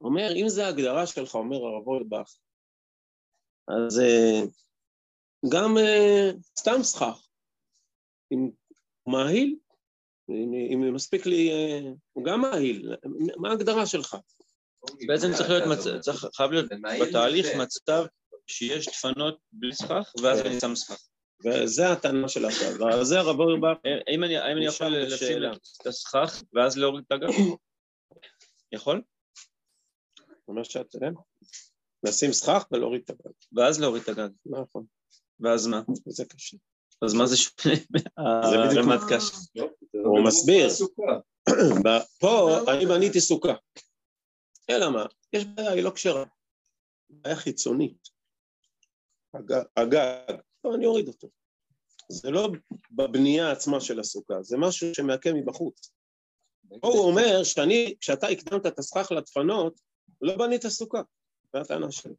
[0.00, 2.36] אומר, אם זה ההגדרה שלך, אומר הרב אולבך,
[3.68, 4.48] אז uh,
[5.52, 7.26] גם uh, סתם סכך,
[8.28, 8.52] הוא
[9.12, 9.56] מאהיל,
[10.28, 11.50] אם, מספיק לי,
[12.12, 12.94] הוא גם מאהיל,
[13.36, 14.16] מה ההגדרה שלך?
[15.06, 16.00] בעצם צריך להיות, מצ...
[16.00, 16.66] צריך, חייב להיות
[17.00, 18.04] בתהליך מצב
[18.46, 21.02] שיש דפנות בלי סכך, ואז אני שם סכך.
[21.44, 25.42] וזה הטענה של עכשיו, ועל זה הרב אורבך, האם אני האם אני יכול לשים.
[25.82, 27.28] את הסכך ואז להוריד את הגב?
[28.72, 29.02] יכול?
[30.48, 31.12] אומר שאת, כן?
[32.02, 33.32] לשים סכך ולהוריד את הגג.
[33.52, 34.28] ואז להוריד את הגג.
[34.46, 34.84] נכון,
[35.40, 35.82] ואז מה?
[36.06, 36.56] זה קשה.
[37.04, 38.08] אז מה זה שונה בדיוק.
[38.18, 39.22] מהרמת קש?
[40.04, 40.68] הוא מסביר,
[42.20, 43.54] פה אני בניתי סוכה.
[44.70, 45.06] אלא מה?
[45.32, 46.24] יש בעיה, היא לא כשרה.
[47.10, 48.08] בעיה חיצונית.
[49.76, 51.28] הגג, לא, אני אוריד אותו.
[52.08, 52.48] זה לא
[52.90, 55.90] בבנייה עצמה של הסוכה, זה משהו שמעקם מבחוץ.
[56.80, 59.80] פה הוא אומר שאני, כשאתה הקדמת את הסכך לדפנות,
[60.20, 61.02] לא בנית סוכה.
[61.52, 62.14] זו הטענה שלי.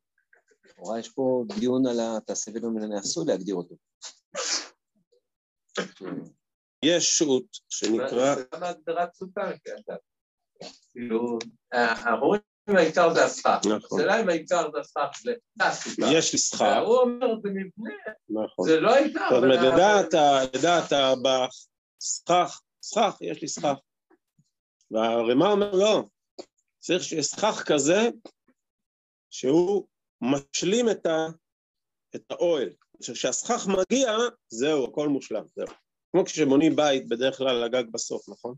[0.65, 3.75] לכאורה יש פה דיון על התעשה ולא מן הנעשו להגדיר אותו.
[6.85, 9.93] יש שו"ת שנקרא, זה גם הגדרת סוכה, כן.
[10.91, 11.39] כאילו,
[11.71, 13.59] ההורים העיקר זה הסכך.
[13.65, 13.99] נכון.
[13.99, 16.07] השאלה אם העיקר זה הסכך זה הסוכה.
[16.13, 17.93] יש לי שכר, והוא אומר זה מבנה,
[18.29, 18.69] נכון.
[18.69, 19.27] זה לא העיקר.
[19.29, 20.13] זאת אומרת, לדעת,
[20.55, 20.91] לדעת
[21.23, 23.75] בסכך, סכך, יש לי סכך.
[24.91, 26.03] והרמ"א אומר לא,
[26.79, 28.09] צריך שיהיה סכך כזה
[29.29, 29.87] שהוא
[30.21, 30.89] משלים
[32.15, 32.69] את האוהל.
[33.01, 34.12] כשהסכך מגיע,
[34.49, 35.67] זהו, הכל מושלם, זהו.
[36.12, 38.55] כמו כשבונים בית, בדרך כלל הגג בסוף, נכון?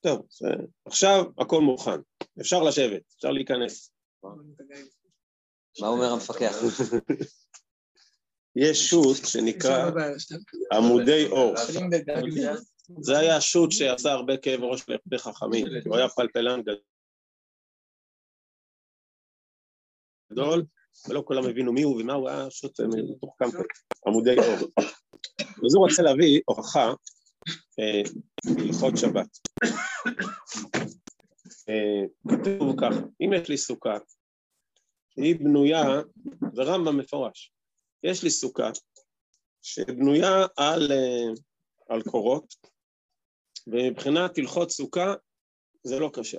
[0.00, 0.48] טוב, זה,
[0.84, 2.00] עכשיו הכל מוכן,
[2.40, 3.92] אפשר לשבת, אפשר להיכנס.
[5.80, 6.56] מה אומר המפקח?
[8.56, 9.90] יש שו"ת שנקרא
[10.72, 11.54] עמודי אור.
[13.00, 16.60] זה היה שו"ת שעשה הרבה כאב ראש לכדי חכמים, הוא היה פלפלן
[20.32, 20.64] גדול,
[21.08, 23.62] ולא כולם הבינו מי הוא ומה הוא היה שו"ת מתוחכם כזה,
[24.06, 24.68] עמודי אור.
[25.66, 26.92] אז הוא רוצה להביא הוכחה
[27.78, 28.02] אה,
[28.54, 29.38] בהלכות שבת.
[31.68, 33.98] אה, כתוב ככה, אם יש לי סוכה,
[35.14, 35.82] שהיא בנויה,
[36.54, 37.52] זה רמב"ם מפורש,
[38.02, 38.70] יש לי סוכה
[39.62, 41.34] שבנויה על, אה,
[41.88, 42.54] על קורות,
[43.66, 45.14] ומבחינת הלכות סוכה
[45.82, 46.38] זה לא קשה,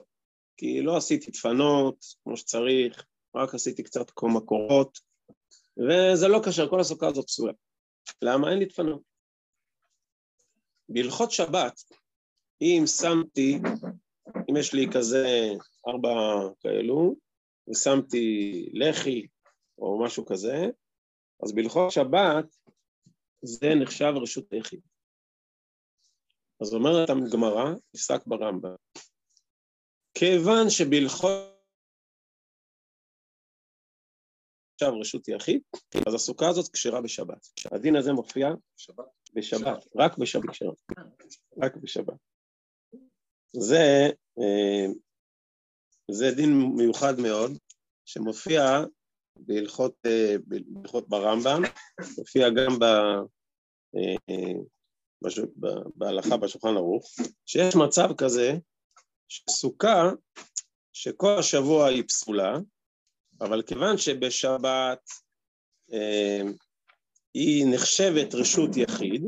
[0.58, 5.00] כי לא עשיתי דפנות כמו שצריך, רק עשיתי קצת מקורות,
[5.78, 7.54] וזה לא קשה, כל הסוכה הזאת פסולה.
[8.22, 8.50] למה?
[8.52, 9.02] אין לי דפנות.
[10.90, 11.82] בהלכות שבת,
[12.62, 13.60] אם שמתי,
[14.50, 15.50] אם יש לי כזה
[15.88, 16.10] ארבע
[16.60, 17.16] כאלו,
[17.70, 19.28] ושמתי לחי
[19.78, 20.56] או משהו כזה,
[21.44, 22.56] אז בהלכות שבת
[23.42, 24.82] זה נחשב רשות היחיד.
[26.62, 28.76] אז אומרת הגמרא, נפסק ברמב"ם,
[30.14, 31.53] כיוון שבהלכות
[34.84, 35.62] עכשיו רשות יחיד,
[36.08, 37.48] אז הסוכה הזאת כשרה בשבת.
[37.72, 38.50] הדין הזה מופיע
[39.34, 40.74] בשבת, רק בשבת כשרה,
[41.62, 42.14] רק בשבת.
[43.56, 44.86] זה, אה,
[46.12, 47.52] זה דין מיוחד מאוד,
[48.06, 48.62] שמופיע
[49.40, 51.62] בהלכות, אה, בהלכות ברמב"ם,
[52.18, 53.22] מופיע גם אה,
[55.60, 57.16] ב- בהלכה בשולחן ערוך,
[57.46, 58.58] שיש מצב כזה
[59.28, 60.12] שסוכה
[60.94, 62.54] שכל השבוע היא פסולה,
[63.44, 65.10] אבל כיוון שבשבת
[65.94, 66.42] אה,
[67.34, 69.24] היא נחשבת רשות יחיד,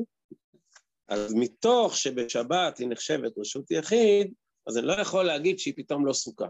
[1.07, 4.33] אז מתוך שבשבת היא נחשבת רשות יחיד,
[4.67, 6.45] אז אני לא יכול להגיד שהיא פתאום לא סוכה.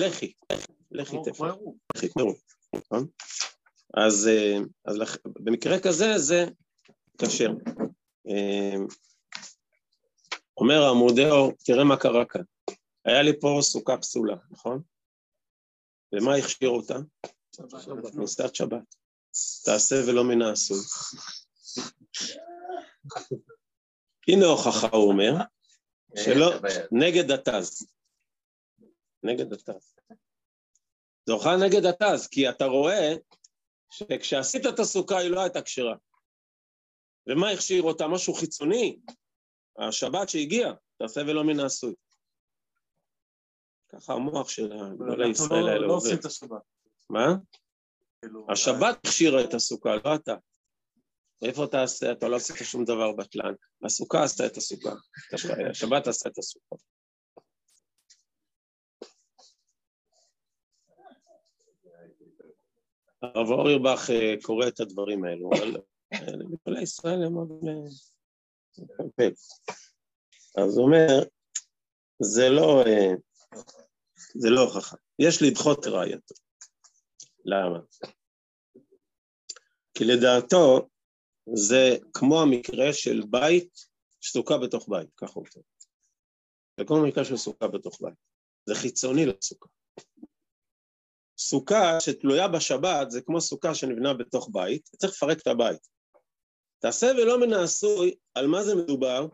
[0.00, 0.32] לחי,
[0.90, 1.54] לחי תפר?
[3.94, 4.58] אז, אה,
[5.26, 6.44] במקרה כזה זה
[7.18, 7.50] כשר.
[10.56, 12.42] אומר עמודי אור, תראה מה קרה כאן.
[13.04, 14.82] היה לי פה סוכה פסולה, נכון?
[16.12, 16.94] ומה הכשיר אותה?
[18.12, 18.94] כניסת שבת.
[19.64, 20.78] תעשה ולא מן העשוי.
[24.28, 25.32] הנה הוכחה, הוא אומר,
[26.16, 26.50] שלא,
[26.92, 27.86] נגד התז.
[29.22, 29.94] נגד התז.
[31.26, 33.12] זה הוכחה נגד התז, כי אתה רואה
[33.90, 35.96] שכשעשית את הסוכה היא לא הייתה כשרה.
[37.26, 38.08] ומה הכשיר אותה?
[38.08, 38.98] משהו חיצוני.
[39.78, 41.94] השבת שהגיעה, תעשה ולא מן העשוי.
[43.88, 45.94] ככה המוח של גדולי ישראל האלה לא עובד.
[45.94, 46.62] עושים את השבת.
[47.10, 47.26] מה?
[48.20, 50.34] כאילו, השבת הכשירה את הסוכה, לא אתה.
[51.42, 52.12] איפה אתה עושה?
[52.12, 53.54] אתה לא עשית שום דבר בטלן.
[53.84, 54.90] הסוכה עשתה את הסוכה.
[55.70, 56.76] השבת עשתה את הסוכה.
[63.22, 65.76] הרב אורירבך אה, קורא את הדברים האלו, אבל
[66.12, 67.50] אה, גדולי ישראל הם עוד...
[67.68, 68.13] אה.
[70.58, 71.24] אז הוא אומר,
[72.22, 73.14] זה לא, אה,
[74.34, 74.96] זה לא הוכחה.
[75.18, 76.34] יש לדחות ראייתו.
[77.44, 77.78] למה?
[79.94, 80.88] כי לדעתו
[81.54, 85.60] זה כמו המקרה של בית, סוכה בתוך בית, ככה הוא כותב.
[86.78, 88.14] זה כמו המקרה של סוכה בתוך בית.
[88.66, 89.68] זה חיצוני לסוכה.
[91.38, 95.93] סוכה שתלויה בשבת זה כמו סוכה שנבנה בתוך בית, צריך לפרק את הבית.
[96.84, 99.26] תעשה ולא מן העשוי, על מה זה מדובר?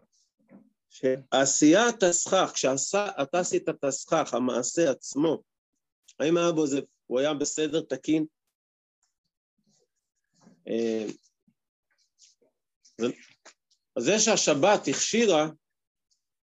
[0.88, 5.42] שעשיית הסכך, כשאתה עשית את הסכך, המעשה עצמו,
[6.20, 8.26] האם היה בו זה, הוא היה בסדר, תקין?
[10.68, 11.06] אה,
[13.96, 15.48] אז זה שהשבת הכשירה,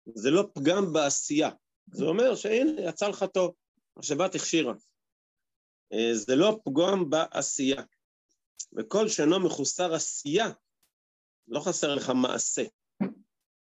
[0.05, 1.49] זה לא פגם בעשייה.
[1.93, 3.53] זה אומר שהנה, יצא לך טוב,
[3.97, 4.73] השבת הכשירה.
[5.93, 7.83] אה, זה לא פגם בעשייה.
[8.77, 10.49] וכל שאינו מחוסר עשייה,
[11.49, 12.63] לא חסר לך מעשה.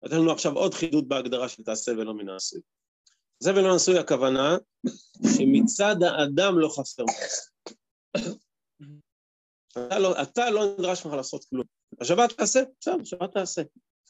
[0.02, 2.60] נתן לנו עכשיו עוד חידוד בהגדרה של תעשה ולא מן העשוי.
[3.38, 4.56] תעשה ולא נשוי הכוונה
[5.36, 7.50] שמצד האדם לא חסר מעשה.
[9.72, 11.64] אתה לא, אתה לא נדרש ממך לעשות כלום.
[12.00, 13.62] השבת תעשה, בסדר, השבת תעשה.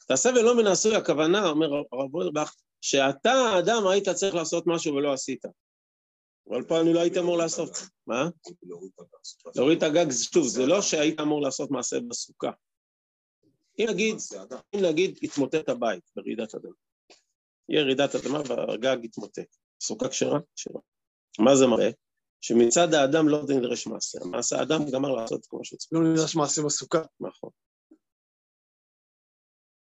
[0.06, 5.12] תעשה ולא מן העשוי הכוונה, אומר הרב אורבך, שאתה האדם היית צריך לעשות משהו ולא
[5.12, 5.44] עשית.
[6.48, 7.70] אבל פה אני לא הייתי אמור לעשות.
[8.06, 8.28] מה?
[9.56, 12.50] להוריד את הגג, שוב, זה לא שהיית אמור לעשות מעשה בסוכה.
[13.78, 14.16] אם נגיד,
[14.74, 16.74] אם נגיד התמוטט הבית ברעידת אדמה,
[17.68, 20.38] יהיה רעידת אדמה והגג יתמוטט, סוכה כשרה?
[20.56, 20.80] כשרה.
[21.38, 21.90] מה זה מראה?
[22.40, 25.92] שמצד האדם לא נדרש מעשה, מעשה האדם גמר לעשות כמו שצריך.
[25.92, 27.02] לא נדרש מעשה בסוכה.
[27.20, 27.50] נכון.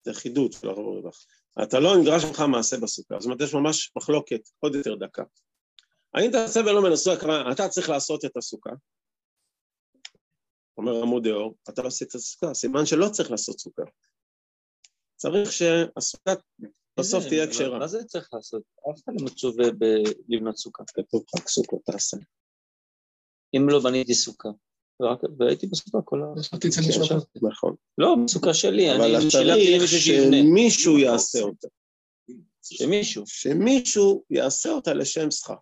[0.06, 1.26] זה חידוד של הרב רווח.
[1.64, 5.24] אתה לא נדרש ממך מעשה בסוכה, זאת אומרת יש ממש מחלוקת עוד יותר דקה.
[6.14, 7.12] האם תעשה ולא מנסו
[7.52, 8.70] אתה צריך לעשות את הסוכה,
[10.80, 13.82] אומר עמוד דאור, אתה לא עושה את הסוכה, סימן שלא צריך לעשות סוכה.
[15.16, 16.34] צריך שהסוכה
[17.00, 17.80] בסוף תהיה כשרה.
[17.80, 18.64] מה זה צריך לעשות?
[18.92, 19.66] אף אחד לא מצווה
[20.30, 20.84] לבנות סוכה.
[20.94, 22.18] כתוב חג סוכות תעשה.
[23.56, 24.50] אם לא בניתי סוכה.
[25.40, 26.26] והייתי בסוכה כל ה...
[27.50, 27.76] נכון.
[27.98, 30.38] לא, בסוכה שלי, אבל אני שילמתי צריך למישהו שיבנה.
[30.38, 31.68] שמישהו יעשה אותה.
[32.64, 33.24] שמישהו.
[33.28, 35.56] שמישהו יעשה אותה לשם שכר,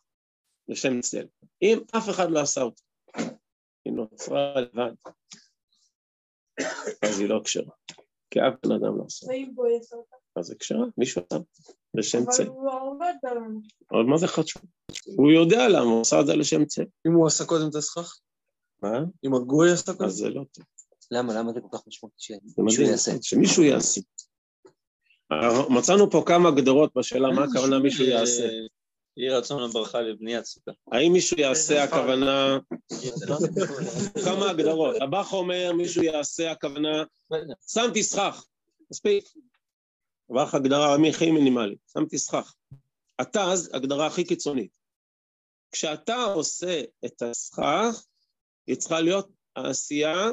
[0.67, 1.25] לשם צל.
[1.61, 2.81] אם אף אחד לא עשה אותה,
[3.97, 4.91] נוצרה לבד,
[7.01, 7.71] אז היא לא כשרה.
[8.31, 9.27] כי אף בן אדם לא עשה.
[9.27, 10.15] ואם בו יעשה אותה.
[10.35, 11.39] אז זה כשרה, מישהו עשה
[11.93, 12.47] לשם אבל צל.
[12.47, 13.61] הוא עובד עלינו.
[13.91, 14.61] אבל מה זה חשוב?
[15.17, 16.85] הוא יודע למה, הוא עשה את זה לשם צל.
[17.07, 18.19] אם הוא עשה קודם את הסכך?
[18.81, 18.99] מה?
[19.25, 20.05] אם הגוי עשה קודם?
[20.05, 20.65] אז זה לא טוב.
[21.11, 21.33] למה?
[21.33, 23.11] למה זה כל כך משמעותי שמישהו יעשה?
[23.21, 24.01] שמישהו יעשה.
[25.69, 28.49] מצאנו פה כמה הגדרות בשאלה מה הכוונה מישהו יעשה.
[29.17, 30.71] יהי רצון הברכה לבניית סוכה.
[30.91, 32.57] האם מישהו יעשה הכוונה...
[34.25, 34.95] כמה הגדרות.
[35.01, 37.03] הבח אומר מישהו יעשה הכוונה...
[37.67, 38.45] שמתי סכך,
[38.91, 39.25] מספיק.
[40.29, 42.53] הבח הגדרה הכי מינימלית, שמתי סכך.
[43.21, 44.77] אתה אז הגדרה הכי קיצונית.
[45.71, 48.03] כשאתה עושה את הסכך,
[48.67, 50.31] היא צריכה להיות העשייה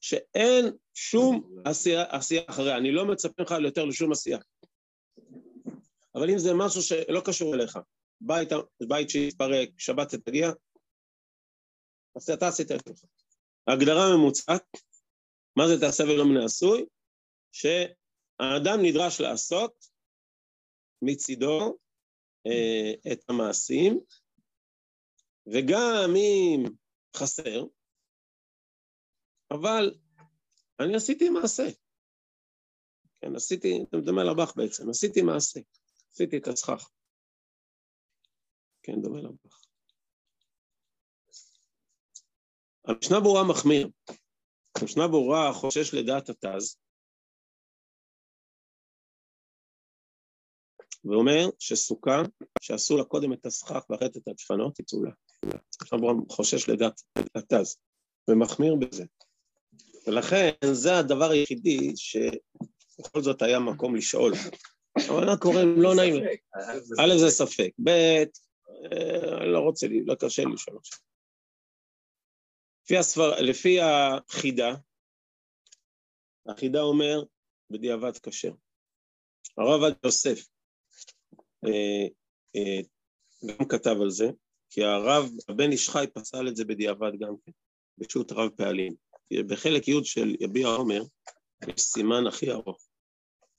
[0.00, 2.76] שאין שום עשייה, עשייה אחריה.
[2.76, 4.38] אני לא מצפה ממך יותר לשום עשייה.
[6.14, 7.78] אבל אם זה משהו שלא קשור אליך,
[8.20, 8.48] בית,
[8.88, 10.50] בית שהתפרק, שבת תגיע,
[12.16, 13.04] אז אתה עשית את שלך.
[13.66, 14.66] ההגדרה ממוצעת,
[15.56, 16.86] מה זה תעשה ולא מן העשוי?
[17.52, 19.86] שהאדם נדרש לעשות
[21.02, 21.78] מצידו
[22.46, 24.00] אה, את המעשים,
[25.46, 26.64] וגם אם
[27.16, 27.64] חסר,
[29.50, 29.94] אבל
[30.80, 31.66] אני עשיתי מעשה.
[33.20, 35.60] כן, עשיתי, אתה מדמה לבח בעצם, עשיתי מעשה,
[36.12, 36.90] עשיתי את הסכך.
[38.86, 39.62] כן, דומה לבח.
[42.84, 43.88] המשנה ברורה מחמיר.
[44.76, 46.76] המשנה ברורה חושש לדעת התז,
[51.04, 52.22] ואומר שסוכה,
[52.60, 55.10] שעשו לה קודם את הסכך ואחרי את הדפנות, היא צולה.
[55.42, 57.00] המשנה ברורה חושש לדעת
[57.34, 57.76] התז,
[58.30, 59.04] ומחמיר בזה.
[60.06, 64.32] ולכן זה הדבר היחידי שבכל זאת היה מקום לשאול.
[65.08, 66.24] אבל מה קורה אם לא נעים?
[67.00, 68.22] א' זה ספק, ב',
[69.52, 70.98] לא רוצה, לא קשה לי לשאול עכשיו.
[72.84, 74.74] לפי, הסבר, לפי החידה,
[76.46, 77.22] החידה אומר
[77.70, 78.52] בדיעבד כשר.
[79.58, 80.46] הרב עד יוסף
[81.64, 82.06] אה,
[82.56, 82.80] אה,
[83.46, 84.26] גם כתב על זה,
[84.70, 87.52] כי הרב, הבן איש חי פסל את זה בדיעבד גם כן,
[87.98, 88.94] בשו"ת רב פעלים.
[89.48, 91.02] בחלק י' של יביע עומר
[91.68, 92.88] יש סימן הכי ארוך,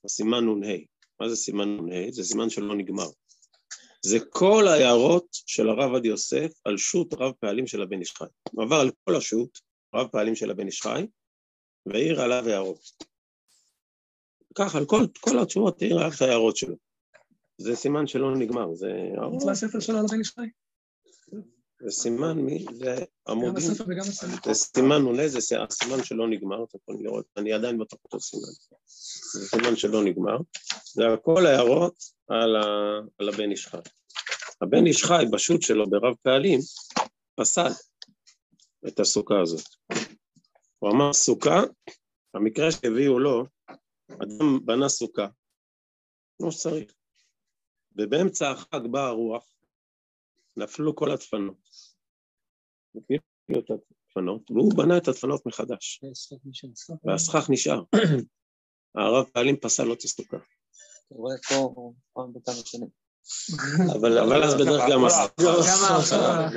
[0.06, 0.77] הסימן נ"ה.
[1.19, 2.12] מה זה סימן נ"ה?
[2.12, 3.10] זה סימן שלא נגמר.
[4.08, 8.26] זה כל ההערות של הרב עד יוסף על שו"ת רב פעלים של הבן איש חי.
[8.52, 9.50] הוא עבר על כל השו"ת,
[9.96, 11.08] רב פעלים של הבן איש חי,
[11.86, 12.79] והעיר עליו הערות.
[14.56, 16.75] ככה, על כל, כל התשובות העיר עליו את ההערות שלו.
[17.58, 18.92] זה סימן שלא נגמר, זה...
[19.40, 20.48] זה הספר שלו על הבן איש חי.
[21.84, 22.65] זה סימן, מי?
[22.73, 22.96] זה
[23.27, 23.73] עמודים.
[24.46, 28.52] זה סימן עולה, זה הסימן שלא נגמר, אתה יכול לראות, אני עדיין בתוך אותו סימן.
[29.34, 30.38] זה סימן שלא נגמר.
[30.94, 32.63] זה הכל הערות על, ה,
[33.17, 33.77] על הבן איש חי.
[34.62, 36.60] הבן איש חי, בשו"ת שלו ברב פעלים,
[37.35, 37.71] פסל
[38.87, 39.65] את הסוכה הזאת.
[40.79, 41.62] הוא אמר סוכה,
[42.33, 43.43] המקרה שהביאו לו,
[44.10, 45.27] אדם בנה סוכה,
[46.37, 46.93] כמו שצריך.
[47.95, 49.45] ובאמצע החג באה הרוח,
[50.58, 51.58] נפלו כל הדפנות.
[52.95, 56.01] נפלו את הדפנות, והוא בנה את הדפנות מחדש,
[57.03, 57.81] והסכך נשאר.
[58.95, 60.37] הרב פעלים פסל לו את הסוכה.
[60.37, 63.06] אתה רואה פה פעם בכמה שנים.
[64.00, 65.02] אבל אבל אז בדרך גם.
[65.40, 65.60] לא,
[66.00, 66.48] נשאר.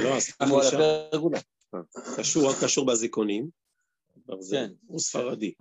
[0.41, 1.39] הפרגולה.
[2.17, 3.49] קשור, קשור באזיקונים.
[4.51, 4.71] כן.
[4.87, 5.53] הוא ספרדי.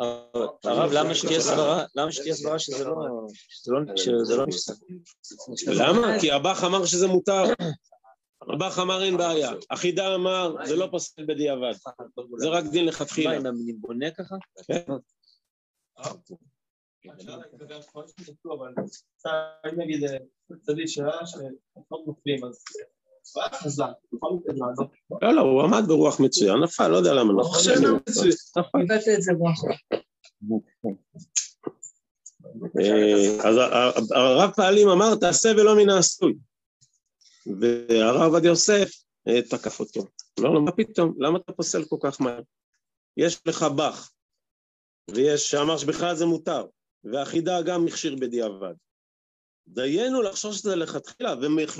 [0.63, 2.95] הרב, למה שתהיה סברה, למה שתהיה סברה שזה לא,
[3.55, 4.73] שזה לא, שזה לא נפסק?
[5.67, 6.19] למה?
[6.19, 7.43] כי הבח אמר שזה מותר.
[8.53, 9.51] הבח אמר אין בעיה.
[9.71, 11.73] החידה אמר זה לא פוסל בדיעבד.
[12.37, 13.37] זה רק דין מה, לכתחילה.
[13.37, 14.35] אם אני בונה ככה?
[15.97, 16.35] אבל אם
[19.77, 20.03] נגיד
[20.61, 20.87] צדיק
[22.07, 22.63] נופלים, אז
[24.47, 24.85] לעזור.
[25.21, 27.69] לא, לא, הוא עמד ברוח מצוין, נפל, לא יודע למה נפל.
[32.79, 33.55] אה, אז
[34.15, 36.33] הרב פעלים אמר, תעשה ולא מן העשוי.
[37.59, 38.89] והרב עובדיה יוסף
[39.27, 40.05] אה, תקף אותו.
[40.39, 41.13] אמר לו, מה פתאום?
[41.17, 42.41] למה אתה פוסל כל כך מהר?
[43.17, 44.11] יש לך בח,
[45.11, 46.65] ויש שאמר שבכלל זה מותר,
[47.03, 48.73] והחידה גם מכשיר בדיעבד.
[49.67, 51.35] דיינו לחשוב שזה לכתחילה,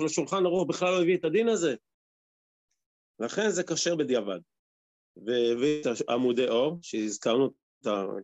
[0.06, 1.76] ושולחן ערוך בכלל לא הביא את הדין הזה.
[3.20, 4.40] לכן זה כשר בדיעבד.
[5.18, 7.54] והביא את עמודי אור, שהזכרנו את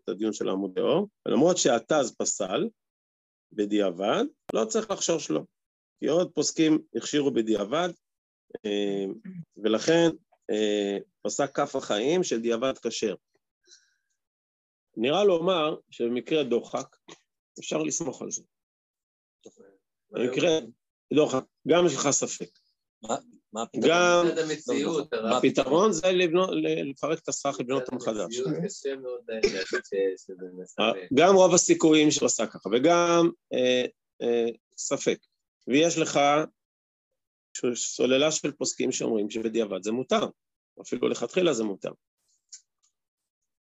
[0.04, 2.70] את הדיון של עמודי אור, ולמרות שהתז פסל
[3.52, 4.24] בדיעבד,
[4.54, 5.46] לא צריך לחשוש לו.
[6.00, 7.90] כי עוד פוסקים הכשירו בדיעבד,
[8.66, 9.06] אה,
[9.58, 10.10] ולכן
[10.52, 13.16] אה, פסק כף החיים של דיעבד כשר.
[14.98, 16.96] נראה לומר שבמקרה דוחק,
[17.60, 18.44] אפשר לסמוך על זה.
[20.12, 20.60] במקרה
[21.14, 22.50] דוחק, גם יש לך ספק.
[23.54, 23.90] מה הפתרון?
[23.90, 24.26] גם.
[25.38, 26.12] הפתרון זה
[26.90, 28.40] לפרק את הסכך לבנות אותם מחדש.
[30.62, 31.10] מספק.
[31.14, 33.86] גם רוב הסיכויים שהוא עשה ככה, וגם אה,
[34.22, 35.18] אה, ספק.
[35.68, 36.20] ויש לך
[37.76, 40.28] סוללה של פוסקים שאומרים שבדיעבד זה מותר,
[40.82, 41.92] אפילו לכתחילה זה מותר.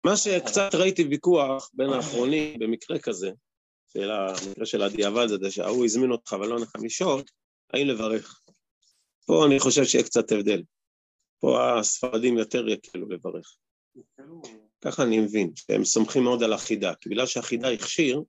[0.05, 3.31] מה שקצת ראיתי ויכוח בין האחרונים במקרה כזה,
[3.87, 7.21] של המקרה של הדיעבד הזה, שההוא הזמין אותך ולא נתן לשאול,
[7.73, 8.41] האם לברך.
[9.25, 10.63] פה אני חושב שיהיה קצת הבדל.
[11.39, 13.57] פה הספרדים יותר יקלו לברך.
[14.81, 18.21] ככה אני מבין, שהם סומכים מאוד על החידה, כי בגלל שהחידה הכשיר,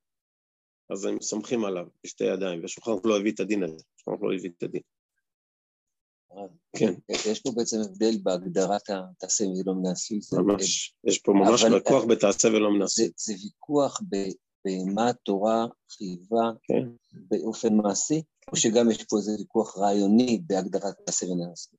[0.90, 4.50] אז הם סומכים עליו בשתי ידיים, ושולחן לא הביא את הדין הזה, שולחן לא הביא
[4.58, 4.82] את הדין.
[6.76, 6.94] כן.
[7.30, 9.74] יש פה בעצם הבדל בהגדרת התעשה ולא.
[10.20, 13.02] זה- ממש, יש פה ממש לקוח בתעשה ולא זה, מנסה.
[13.16, 14.00] זה ויכוח
[14.64, 16.88] במה התורה חייבה כן.
[17.12, 18.22] באופן מעשי,
[18.52, 21.70] או שגם יש פה איזה ויכוח רעיוני בהגדרת תעשה ונעשה.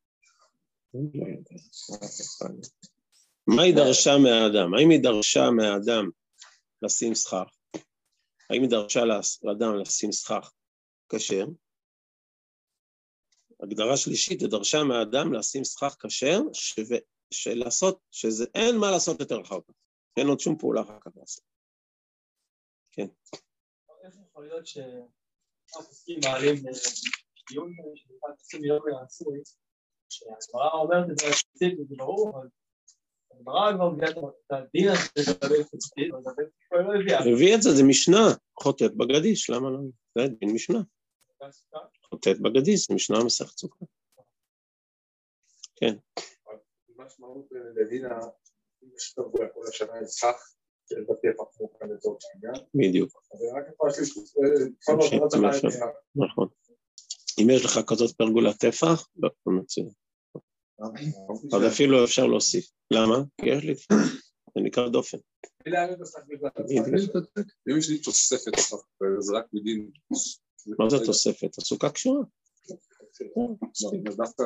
[3.47, 4.73] מה היא דרשה מהאדם?
[4.73, 6.09] האם היא דרשה מהאדם
[6.81, 7.43] לשים סכך?
[8.49, 9.03] האם היא דרשה
[9.43, 10.51] לאדם לשים סכך
[11.09, 11.45] כשר?
[13.63, 16.81] הגדרה שלישית, דרשה מהאדם לשים סכך כשר, שו-
[17.33, 19.73] שלעשות, שזה אין מה לעשות יותר אחר כך.
[20.17, 21.43] אין עוד שום פעולה אחר כך לעשות.
[22.97, 26.71] איך יכול להיות שהפוסקים מעלים אה,
[27.49, 29.39] דיון שנקרא פוסקים יום העשוי,
[30.09, 32.47] שהגמרא אומרת את זה ספציפית, זה ברור, אבל
[33.31, 37.19] הגמרא כבר מביאה את הדין הזה לגבי ספציפית, אבל זה כבר לא הביאה.
[37.19, 38.27] הביא את זה, זה משנה,
[38.59, 39.79] חוטאת בגדיש, למה לא?
[40.17, 40.79] זה דין משנה.
[42.09, 43.17] חוטאת בגדיש, זה משנה.
[46.97, 48.19] משמעות לדינה,
[48.95, 49.15] יש
[49.53, 49.93] כל השנה
[50.89, 51.05] של
[51.38, 53.21] פחמו כאן לצורך העניין, בדיוק, לא.
[53.21, 53.53] צריך
[56.15, 56.47] נכון.
[57.41, 59.89] אם יש לך כזאת פרגולה טפח, לא, זה מצוין.
[61.55, 62.71] אז אפילו אפשר להוסיף.
[62.91, 63.15] למה?
[63.41, 63.75] כי יש לי,
[64.55, 65.17] זה נקרא דופן.
[67.67, 68.51] אם יש לי תוספת,
[69.19, 69.91] זה רק בדין.
[70.80, 71.57] מה זה תוספת?
[71.57, 72.22] הסוכה קשורה.
[73.38, 74.43] לא, דווקא,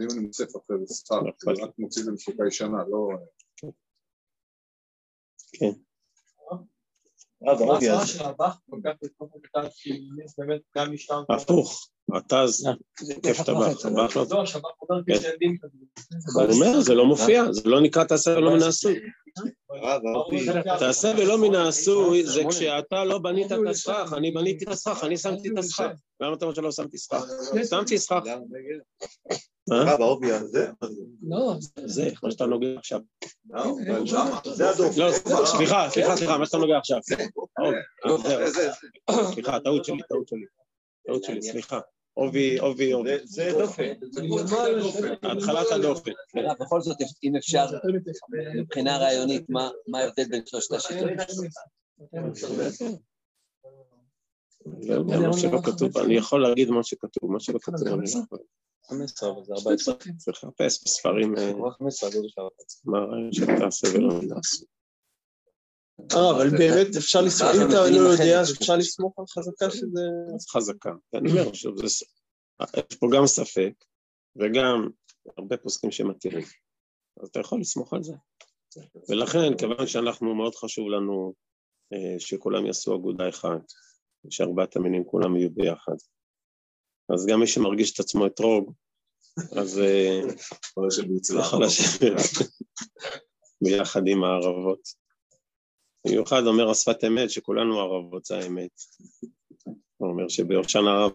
[0.00, 3.08] אם אני מוסף אחרי זה שכר, זה רק מוציא את זה מסוכה ישנה, לא...
[7.40, 9.68] מה ההצעה של הבח כל כך לתקוף את הכתב,
[10.38, 11.22] באמת גם משטר...
[11.36, 11.88] הפוך,
[13.22, 15.78] כיף טבח לא לא, שהבח אומר כשאין דין כזה.
[16.34, 19.00] הוא אומר, זה לא מופיע, זה לא נקרא תעשה ולא מן העשוי.
[20.78, 25.16] תעשה ולא מן העשוי זה כשאתה לא בנית את הסכך, אני בניתי את הסכך, אני
[25.16, 25.90] שמתי את הסכך.
[26.20, 27.24] למה אתה אומר שלא שמתי סכך?
[27.70, 28.22] שמתי סכך.
[29.68, 29.96] מה?
[31.22, 33.00] לא, זה, מה שאתה נוגע עכשיו.
[34.44, 35.00] זה הדופן.
[35.00, 35.10] לא,
[35.44, 36.98] סליחה, סליחה, סליחה, מה שאתה נוגע עכשיו.
[37.60, 39.32] אה.
[39.32, 40.44] סליחה, טעות שלי, טעות שלי.
[41.06, 41.80] טעות שלי, סליחה.
[42.14, 43.10] עובי, עובי, עובי.
[43.24, 43.92] זה דופן.
[45.22, 46.12] התחלת הדופן.
[46.60, 47.66] בכל זאת, אם אפשר,
[48.56, 51.10] מבחינה רעיונית, מה מה ההבדל בין שלושת השיטות?
[54.66, 58.38] לא מה שלא כתוב, אני יכול להגיד מה שכתוב, מה שלא כתוב אני לא יכול.
[58.88, 59.94] 15, אבל זה 14.
[60.16, 62.80] צריך לחפש בספרים אה, 15, הגודל של 14.
[62.84, 64.64] מה הרעיון של תעשה ולא נעשה.
[66.00, 70.02] אה, אבל באמת אפשר לסמוך, אם אתה לא יודע, אז אפשר לסמוך על חזקה שזה...
[70.52, 70.90] חזקה.
[71.14, 71.72] אני אומר, עכשיו.
[71.84, 73.72] יש פה גם ספק,
[74.36, 74.88] וגם
[75.36, 76.44] הרבה פוסקים שמתירים.
[77.22, 78.14] אז אתה יכול לסמוך על זה.
[79.08, 81.34] ולכן, כיוון שאנחנו, מאוד חשוב לנו
[81.92, 83.72] אה, שכולם יעשו אגודה אחת,
[84.30, 85.96] שארבעת המינים כולם יהיו ביחד.
[87.14, 88.72] אז גם מי שמרגיש את עצמו אתרוג,
[89.60, 90.20] אז אה,
[91.40, 92.48] יכול לשבת
[93.62, 95.03] ביחד עם הערבות.
[96.06, 98.70] במיוחד אומר השפת אמת שכולנו ערבות זה האמת.
[99.96, 101.12] הוא אומר שבראשן הרב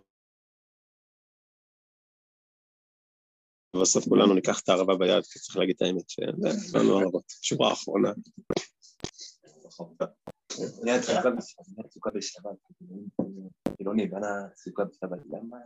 [3.82, 7.24] בסוף כולנו ניקח את הערבה ביד, כי צריך להגיד את האמת, שכולנו ערבות.
[7.42, 8.10] שורה אחרונה.
[10.86, 11.30] היה סוכה
[12.16, 12.56] בשבת,
[13.78, 15.58] חילוני, בנה סוכה בשבת, למה?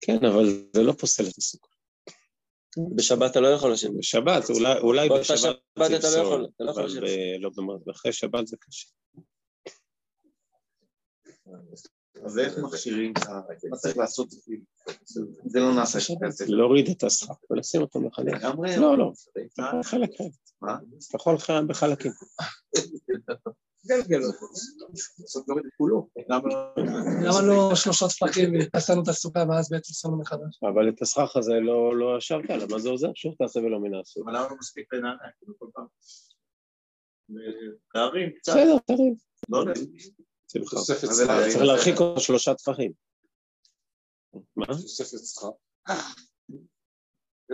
[0.00, 0.44] כן, אבל
[0.76, 1.73] זה לא פוסל את הסוכה.
[2.96, 3.92] בשבת אתה לא יכול לשבת.
[3.98, 5.54] בשבת, אולי, אולי בשבת שבת
[5.98, 7.02] אתה לא יכול, אתה לא יכול אבל לשבת.
[7.02, 8.88] ב- לא במ- אחרי שבת זה קשה.
[12.24, 13.40] אז איך מכשירים את ה...
[13.70, 14.28] מה צריך לעשות?
[15.46, 16.44] זה לא נעשה כזה.
[16.48, 18.32] להוריד את השכר ולשים אותו מחדש.
[18.32, 18.76] לגמרי?
[18.76, 20.30] לא, לא, אתה יכול חלק חלק.
[20.62, 20.74] מה?
[21.08, 22.12] אתה יכול חלק בחלקים.
[23.86, 24.20] גלגל
[25.76, 26.08] כולו.
[27.22, 30.58] למה לא שלושה טפחים ועשינו את הסוכה ואז בעצם שמנו מחדש?
[30.62, 33.10] אבל את הסכך הזה לא לא ישבת עליו, מה זה עוזר?
[33.14, 34.28] שוב תעשה ולא מן הסוג.
[34.28, 35.30] אבל למה לא מספיק לנענע?
[35.38, 35.86] כאילו כל פעם.
[37.94, 38.52] להרים קצת.
[38.52, 39.14] בסדר, תרים.
[39.48, 39.64] לא.
[40.46, 40.72] צריך
[41.66, 42.92] להרחיק עוד שלושה טפחים.
[44.56, 44.66] מה?
[44.66, 45.50] תוספת שכר.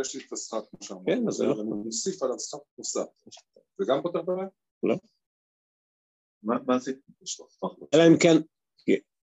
[0.00, 1.02] יש לי את השכר כמו שאמרת.
[1.06, 3.06] כן, אז זה לא- אני מוסיף עליו שכר נוסף.
[3.78, 4.48] זה גם פותר בעיה?
[4.82, 4.94] מה
[6.42, 6.92] מה זה?
[7.94, 8.36] אלא אם כן,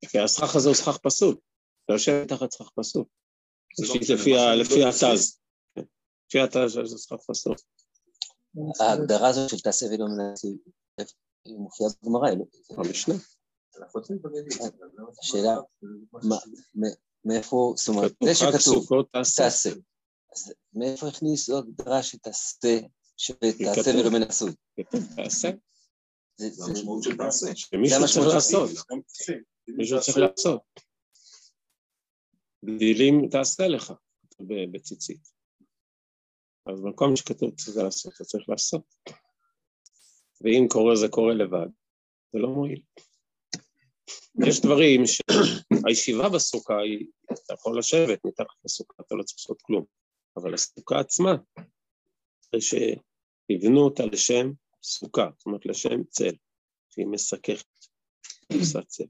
[0.06, 1.36] כי- הסכך הזה הוא סכך פסול.
[1.84, 3.04] אתה יושב תחת סכך פסול.
[3.78, 4.30] לא לפי-
[4.80, 5.38] לא התז.
[5.74, 5.82] כן.
[6.28, 7.54] לפי התז זה סכך פסול.
[8.80, 10.48] ההגדרה הזאת של תעשה ולא מנסה,
[11.44, 12.44] היא מופיעה בגמרא, היא לא?
[12.84, 13.14] במשנה.
[15.20, 15.56] השאלה,
[16.12, 16.36] מה-
[16.74, 16.94] מ-
[17.24, 18.86] מאיפה, זאת אומרת, כתוב זה שכתוב,
[19.36, 19.70] תעשה.
[20.74, 22.78] מאיפה הכניסו הגדרה שתעשה.
[24.00, 24.52] ולא מנסוי?
[24.80, 25.50] כתוב תעשה.
[26.48, 27.46] זה- המשמעות של תעשה.
[27.56, 28.70] שמישהו זה צריך לעשות.
[29.68, 30.60] מישהו צריך לעשות.
[32.64, 33.92] גדילים תעשה לך,
[34.72, 35.28] בציצית.
[36.66, 38.82] אז במקום שכתוב צריך לעשות, אתה צריך לעשות.
[40.40, 41.68] ואם קורה זה קורה לבד,
[42.32, 42.82] זה לא מועיל.
[44.46, 49.84] יש דברים שהישיבה בסוכה היא, אתה יכול לשבת מתחת לסוכה, אתה לא צריך לעשות כלום.
[50.36, 51.32] אבל הסוכה עצמה,
[52.54, 56.34] זה שיבנו אותה לשם סוכה, זאת אומרת לשם צל,
[56.90, 57.66] שהיא מסככת,
[58.52, 59.04] עושה צל.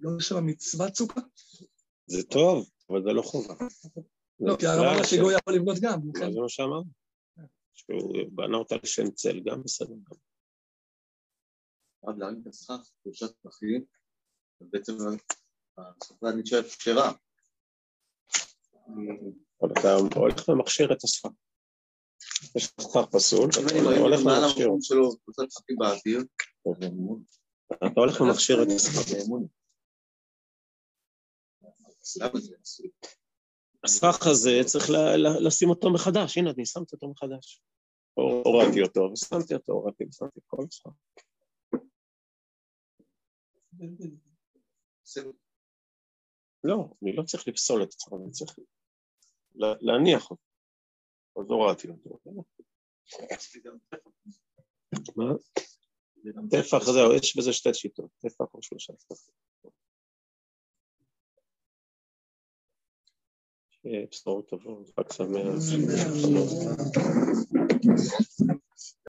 [0.00, 1.20] לא יש שם מצוות סוכה?
[2.06, 3.54] זה טוב, אבל זה לא חובה.
[4.40, 6.00] לא, כי הרב אמר בכלל שגוי יכול לבנות גם.
[6.14, 6.32] כן.
[6.32, 6.90] זה מה שאמרנו.
[7.74, 9.94] שהוא בנה אותה לשם צל, גם בסדר.
[9.94, 10.16] גם.
[12.06, 13.84] עד להרים את הסכך, שלושה טפחים,
[14.60, 14.92] ובעצם
[15.78, 17.12] הסוכה נשארת כשרה.
[19.72, 21.43] אתה הולך ומכשיר את השפם.
[22.56, 23.60] יש לך פסול, אתה
[23.90, 24.20] אני הולך
[25.78, 26.20] באוויר,
[27.76, 29.48] אתה הולך ומכשיר את אסור?
[33.84, 34.84] הסכך הזה צריך
[35.46, 37.62] לשים אותו מחדש, הנה אני שמתי אותו מחדש.
[38.14, 40.90] הור- הורדתי אותו ושמתי אותו, הורדתי ושמתי את כל הסכך.
[46.64, 48.58] לא, אני לא צריך לפסול את עצמי, אני צריך
[49.54, 50.53] לה- להניח אותו.
[51.36, 52.18] אז הורדתי אותו.
[55.16, 55.32] מה?
[56.50, 59.34] טפח זהו, יש בזה שתי שיטות, טפח או שלושה טפחים.
[64.10, 65.54] בשורות טובות, חג שמח.